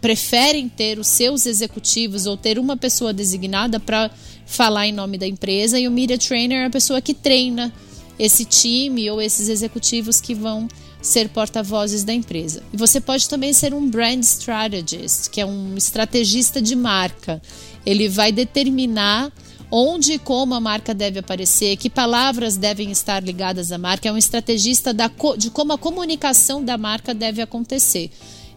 preferem 0.00 0.68
ter 0.68 1.00
os 1.00 1.08
seus 1.08 1.46
executivos 1.46 2.26
ou 2.26 2.36
ter 2.36 2.60
uma 2.60 2.76
pessoa 2.76 3.12
designada 3.12 3.80
para 3.80 4.08
falar 4.46 4.86
em 4.86 4.92
nome 4.92 5.18
da 5.18 5.26
empresa 5.26 5.78
e 5.78 5.86
o 5.86 5.90
media 5.90 6.18
trainer 6.18 6.62
é 6.62 6.66
a 6.66 6.70
pessoa 6.70 7.00
que 7.00 7.14
treina 7.14 7.72
esse 8.18 8.44
time 8.44 9.10
ou 9.10 9.20
esses 9.20 9.48
executivos 9.48 10.20
que 10.20 10.34
vão 10.34 10.68
ser 11.00 11.28
porta-vozes 11.28 12.04
da 12.04 12.12
empresa. 12.12 12.62
E 12.72 12.76
você 12.76 13.00
pode 13.00 13.28
também 13.28 13.52
ser 13.52 13.74
um 13.74 13.88
brand 13.88 14.22
strategist, 14.22 15.28
que 15.30 15.40
é 15.40 15.46
um 15.46 15.76
estrategista 15.76 16.62
de 16.62 16.76
marca. 16.76 17.42
Ele 17.84 18.08
vai 18.08 18.30
determinar 18.30 19.32
onde 19.74 20.12
e 20.12 20.18
como 20.18 20.54
a 20.54 20.60
marca 20.60 20.94
deve 20.94 21.18
aparecer, 21.18 21.76
que 21.78 21.88
palavras 21.88 22.58
devem 22.58 22.90
estar 22.90 23.22
ligadas 23.22 23.72
à 23.72 23.78
marca. 23.78 24.08
É 24.08 24.12
um 24.12 24.18
estrategista 24.18 24.92
da, 24.92 25.10
de 25.36 25.50
como 25.50 25.72
a 25.72 25.78
comunicação 25.78 26.62
da 26.62 26.76
marca 26.76 27.14
deve 27.14 27.40
acontecer. 27.40 28.10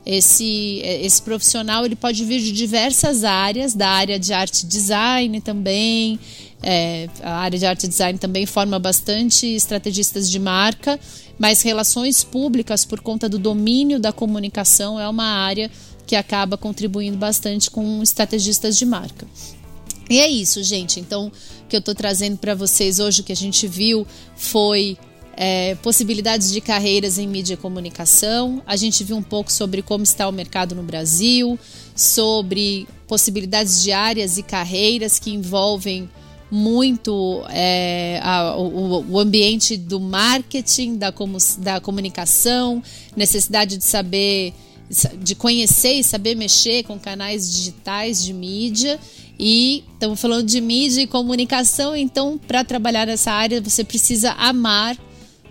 Esse, 0.06 0.82
esse 0.84 1.22
profissional 1.22 1.86
ele 1.86 1.96
pode 1.96 2.24
vir 2.24 2.40
de 2.40 2.52
diversas 2.52 3.24
áreas, 3.24 3.74
da 3.74 3.90
área 3.90 4.20
de 4.20 4.34
arte 4.34 4.66
design 4.66 5.42
também. 5.42 6.20
É, 6.62 7.10
a 7.24 7.38
área 7.38 7.58
de 7.58 7.66
arte 7.66 7.88
design 7.88 8.18
também 8.18 8.46
forma 8.46 8.78
bastante 8.80 9.48
estrategistas 9.48 10.30
de 10.30 10.40
marca 10.40 11.00
mas 11.38 11.62
relações 11.62 12.24
públicas, 12.24 12.86
por 12.86 13.02
conta 13.02 13.28
do 13.28 13.38
domínio 13.38 14.00
da 14.00 14.12
comunicação, 14.12 15.00
é 15.00 15.08
uma 15.08 15.26
área 15.26 15.70
que 16.08 16.16
acaba 16.16 16.58
contribuindo 16.58 17.18
bastante 17.18 17.70
com 17.70 18.02
estrategistas 18.02 18.78
de 18.78 18.86
marca. 18.86 19.28
E 20.10 20.20
é 20.20 20.30
isso, 20.30 20.64
gente. 20.64 21.00
Então, 21.00 21.28
o 21.28 21.68
que 21.68 21.76
eu 21.76 21.80
estou 21.80 21.96
trazendo 21.96 22.38
para 22.38 22.54
vocês 22.54 23.00
hoje, 23.00 23.22
o 23.22 23.24
que 23.24 23.32
a 23.32 23.36
gente 23.36 23.68
viu 23.68 24.06
foi 24.36 24.98
é, 25.38 25.76
possibilidades 25.76 26.52
de 26.52 26.62
carreiras 26.62 27.18
em 27.18 27.28
mídia 27.28 27.56
e 27.56 27.58
comunicação. 27.58 28.62
A 28.66 28.76
gente 28.76 29.04
viu 29.04 29.18
um 29.18 29.24
pouco 29.24 29.52
sobre 29.52 29.82
como 29.82 30.04
está 30.04 30.28
o 30.28 30.32
mercado 30.32 30.74
no 30.76 30.84
Brasil, 30.84 31.60
sobre 31.96 32.88
possibilidades 33.08 33.84
de 33.84 33.92
áreas 33.92 34.38
e 34.38 34.44
carreiras 34.44 35.20
que 35.20 35.32
envolvem 35.32 36.10
muito 36.50 37.44
é, 37.50 38.20
a, 38.24 38.56
o, 38.56 39.12
o, 39.12 39.20
ambiente 39.20 39.76
do 39.76 40.00
marketing, 40.00 40.98
da, 40.98 41.12
comu, 41.12 41.38
da 41.58 41.82
comunicação, 41.82 42.82
necessidade 43.16 43.78
de 43.78 43.84
saber, 43.84 44.54
de 45.22 45.36
conhecer 45.36 45.94
e 45.94 46.04
saber 46.04 46.36
mexer 46.36 46.84
com 46.84 47.00
canais 47.00 47.52
digitais 47.52 48.24
de 48.24 48.32
mídia. 48.32 49.00
E 49.38 49.84
estamos 49.94 50.22
falando 50.22 50.46
de 50.46 50.62
mídia 50.62 51.02
e 51.02 51.08
comunicação, 51.08 51.94
então, 51.96 52.38
para 52.38 52.64
trabalhar 52.64 53.06
nessa 53.06 53.32
área, 53.32 53.60
você 53.60 53.84
precisa 53.84 54.32
amar 54.34 54.96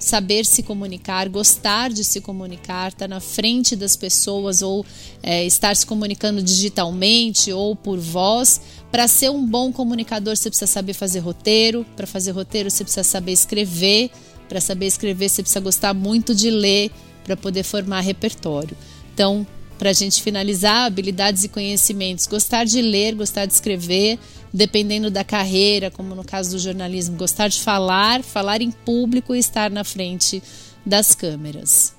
saber 0.04 0.44
se 0.44 0.62
comunicar, 0.62 1.28
gostar 1.28 1.90
de 1.90 2.04
se 2.04 2.20
comunicar, 2.20 2.88
estar 2.88 3.04
tá 3.04 3.08
na 3.08 3.20
frente 3.20 3.74
das 3.74 3.96
pessoas 3.96 4.62
ou 4.62 4.84
é, 5.22 5.44
estar 5.44 5.74
se 5.74 5.86
comunicando 5.86 6.42
digitalmente 6.42 7.52
ou 7.52 7.74
por 7.74 7.98
voz. 7.98 8.60
Para 8.90 9.08
ser 9.08 9.30
um 9.30 9.44
bom 9.44 9.72
comunicador, 9.72 10.36
você 10.36 10.48
precisa 10.48 10.70
saber 10.70 10.92
fazer 10.92 11.20
roteiro. 11.20 11.84
Para 11.96 12.06
fazer 12.06 12.30
roteiro, 12.30 12.70
você 12.70 12.84
precisa 12.84 13.04
saber 13.04 13.32
escrever. 13.32 14.10
Para 14.48 14.60
saber 14.60 14.86
escrever, 14.86 15.28
você 15.28 15.42
precisa 15.42 15.60
gostar 15.60 15.94
muito 15.94 16.34
de 16.34 16.50
ler 16.50 16.90
para 17.24 17.36
poder 17.36 17.64
formar 17.64 18.00
repertório. 18.00 18.76
Então, 19.12 19.46
para 19.78 19.90
a 19.90 19.92
gente 19.92 20.22
finalizar, 20.22 20.86
habilidades 20.86 21.44
e 21.44 21.48
conhecimentos. 21.48 22.26
Gostar 22.26 22.64
de 22.64 22.80
ler, 22.80 23.14
gostar 23.14 23.46
de 23.46 23.52
escrever, 23.52 24.18
dependendo 24.54 25.10
da 25.10 25.24
carreira, 25.24 25.90
como 25.90 26.14
no 26.14 26.22
caso 26.22 26.52
do 26.52 26.60
jornalismo, 26.60 27.16
gostar 27.16 27.48
de 27.48 27.60
falar, 27.60 28.22
falar 28.22 28.62
em 28.62 28.70
público 28.70 29.34
e 29.34 29.38
estar 29.40 29.68
na 29.68 29.82
frente 29.82 30.40
das 30.86 31.12
câmeras. 31.12 31.92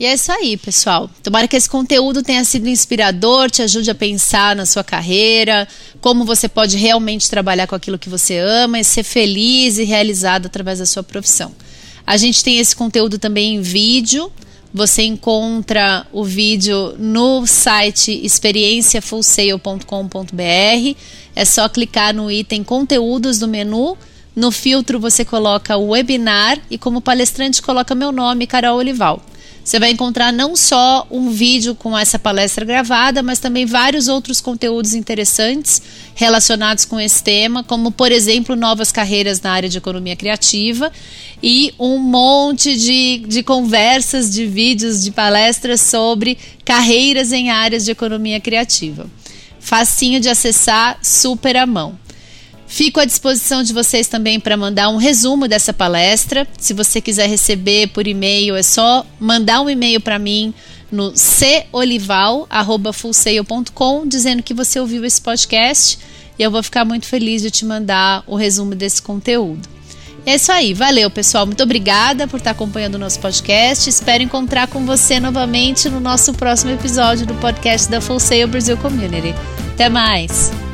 E 0.00 0.04
é 0.04 0.14
isso 0.14 0.32
aí, 0.32 0.56
pessoal. 0.56 1.08
Tomara 1.22 1.46
que 1.46 1.54
esse 1.54 1.70
conteúdo 1.70 2.24
tenha 2.24 2.44
sido 2.44 2.68
inspirador, 2.68 3.48
te 3.48 3.62
ajude 3.62 3.92
a 3.92 3.94
pensar 3.94 4.56
na 4.56 4.66
sua 4.66 4.82
carreira, 4.82 5.68
como 6.00 6.24
você 6.24 6.48
pode 6.48 6.76
realmente 6.76 7.30
trabalhar 7.30 7.68
com 7.68 7.76
aquilo 7.76 7.96
que 7.96 8.08
você 8.08 8.38
ama 8.38 8.80
e 8.80 8.84
ser 8.84 9.04
feliz 9.04 9.78
e 9.78 9.84
realizado 9.84 10.46
através 10.46 10.80
da 10.80 10.86
sua 10.86 11.04
profissão. 11.04 11.54
A 12.04 12.16
gente 12.16 12.42
tem 12.42 12.58
esse 12.58 12.74
conteúdo 12.74 13.20
também 13.20 13.54
em 13.54 13.60
vídeo. 13.60 14.32
Você 14.74 15.02
encontra 15.02 16.06
o 16.10 16.24
vídeo 16.24 16.94
no 16.98 17.46
site 17.46 18.24
experienciafullsale.com.br. 18.24 20.96
É 21.36 21.44
só 21.44 21.68
clicar 21.68 22.14
no 22.14 22.30
item 22.30 22.64
conteúdos 22.64 23.38
do 23.38 23.46
menu. 23.46 23.98
No 24.34 24.50
filtro 24.50 24.98
você 24.98 25.26
coloca 25.26 25.76
o 25.76 25.90
webinar 25.90 26.58
e 26.70 26.78
como 26.78 27.02
palestrante 27.02 27.60
coloca 27.60 27.94
meu 27.94 28.10
nome, 28.10 28.46
Carol 28.46 28.78
Olival. 28.78 29.20
Você 29.64 29.78
vai 29.78 29.92
encontrar 29.92 30.32
não 30.32 30.56
só 30.56 31.06
um 31.08 31.30
vídeo 31.30 31.74
com 31.74 31.96
essa 31.96 32.18
palestra 32.18 32.64
gravada, 32.64 33.22
mas 33.22 33.38
também 33.38 33.64
vários 33.64 34.08
outros 34.08 34.40
conteúdos 34.40 34.92
interessantes 34.92 35.80
relacionados 36.16 36.84
com 36.84 36.98
esse 36.98 37.22
tema, 37.22 37.62
como, 37.62 37.92
por 37.92 38.10
exemplo, 38.10 38.56
novas 38.56 38.90
carreiras 38.90 39.40
na 39.40 39.52
área 39.52 39.68
de 39.68 39.78
economia 39.78 40.16
criativa 40.16 40.90
e 41.40 41.72
um 41.78 41.96
monte 41.98 42.76
de, 42.76 43.18
de 43.28 43.42
conversas, 43.44 44.32
de 44.32 44.46
vídeos, 44.46 45.04
de 45.04 45.12
palestras 45.12 45.80
sobre 45.80 46.36
carreiras 46.64 47.32
em 47.32 47.50
áreas 47.50 47.84
de 47.84 47.92
economia 47.92 48.40
criativa. 48.40 49.06
Facinho 49.60 50.18
de 50.18 50.28
acessar, 50.28 50.98
super 51.02 51.56
à 51.56 51.64
mão. 51.66 51.96
Fico 52.72 53.00
à 53.00 53.04
disposição 53.04 53.62
de 53.62 53.70
vocês 53.70 54.08
também 54.08 54.40
para 54.40 54.56
mandar 54.56 54.88
um 54.88 54.96
resumo 54.96 55.46
dessa 55.46 55.74
palestra. 55.74 56.48
Se 56.58 56.72
você 56.72 57.02
quiser 57.02 57.28
receber 57.28 57.88
por 57.88 58.06
e-mail, 58.06 58.56
é 58.56 58.62
só 58.62 59.04
mandar 59.20 59.60
um 59.60 59.68
e-mail 59.68 60.00
para 60.00 60.18
mim 60.18 60.54
no 60.90 61.12
colival@fullsail.com 61.70 64.08
dizendo 64.08 64.42
que 64.42 64.54
você 64.54 64.80
ouviu 64.80 65.04
esse 65.04 65.20
podcast 65.20 65.98
e 66.38 66.42
eu 66.42 66.50
vou 66.50 66.62
ficar 66.62 66.86
muito 66.86 67.04
feliz 67.04 67.42
de 67.42 67.50
te 67.50 67.66
mandar 67.66 68.24
o 68.26 68.36
resumo 68.36 68.74
desse 68.74 69.02
conteúdo. 69.02 69.68
É 70.24 70.36
isso 70.36 70.50
aí, 70.50 70.72
valeu 70.72 71.10
pessoal, 71.10 71.44
muito 71.44 71.62
obrigada 71.62 72.26
por 72.26 72.38
estar 72.38 72.52
acompanhando 72.52 72.94
o 72.94 72.98
nosso 72.98 73.20
podcast. 73.20 73.90
Espero 73.90 74.22
encontrar 74.22 74.66
com 74.66 74.86
você 74.86 75.20
novamente 75.20 75.90
no 75.90 76.00
nosso 76.00 76.32
próximo 76.32 76.70
episódio 76.70 77.26
do 77.26 77.34
podcast 77.34 77.90
da 77.90 78.00
Full 78.00 78.18
Sail 78.18 78.48
Brasil 78.48 78.78
Community. 78.78 79.34
Até 79.74 79.90
mais! 79.90 80.71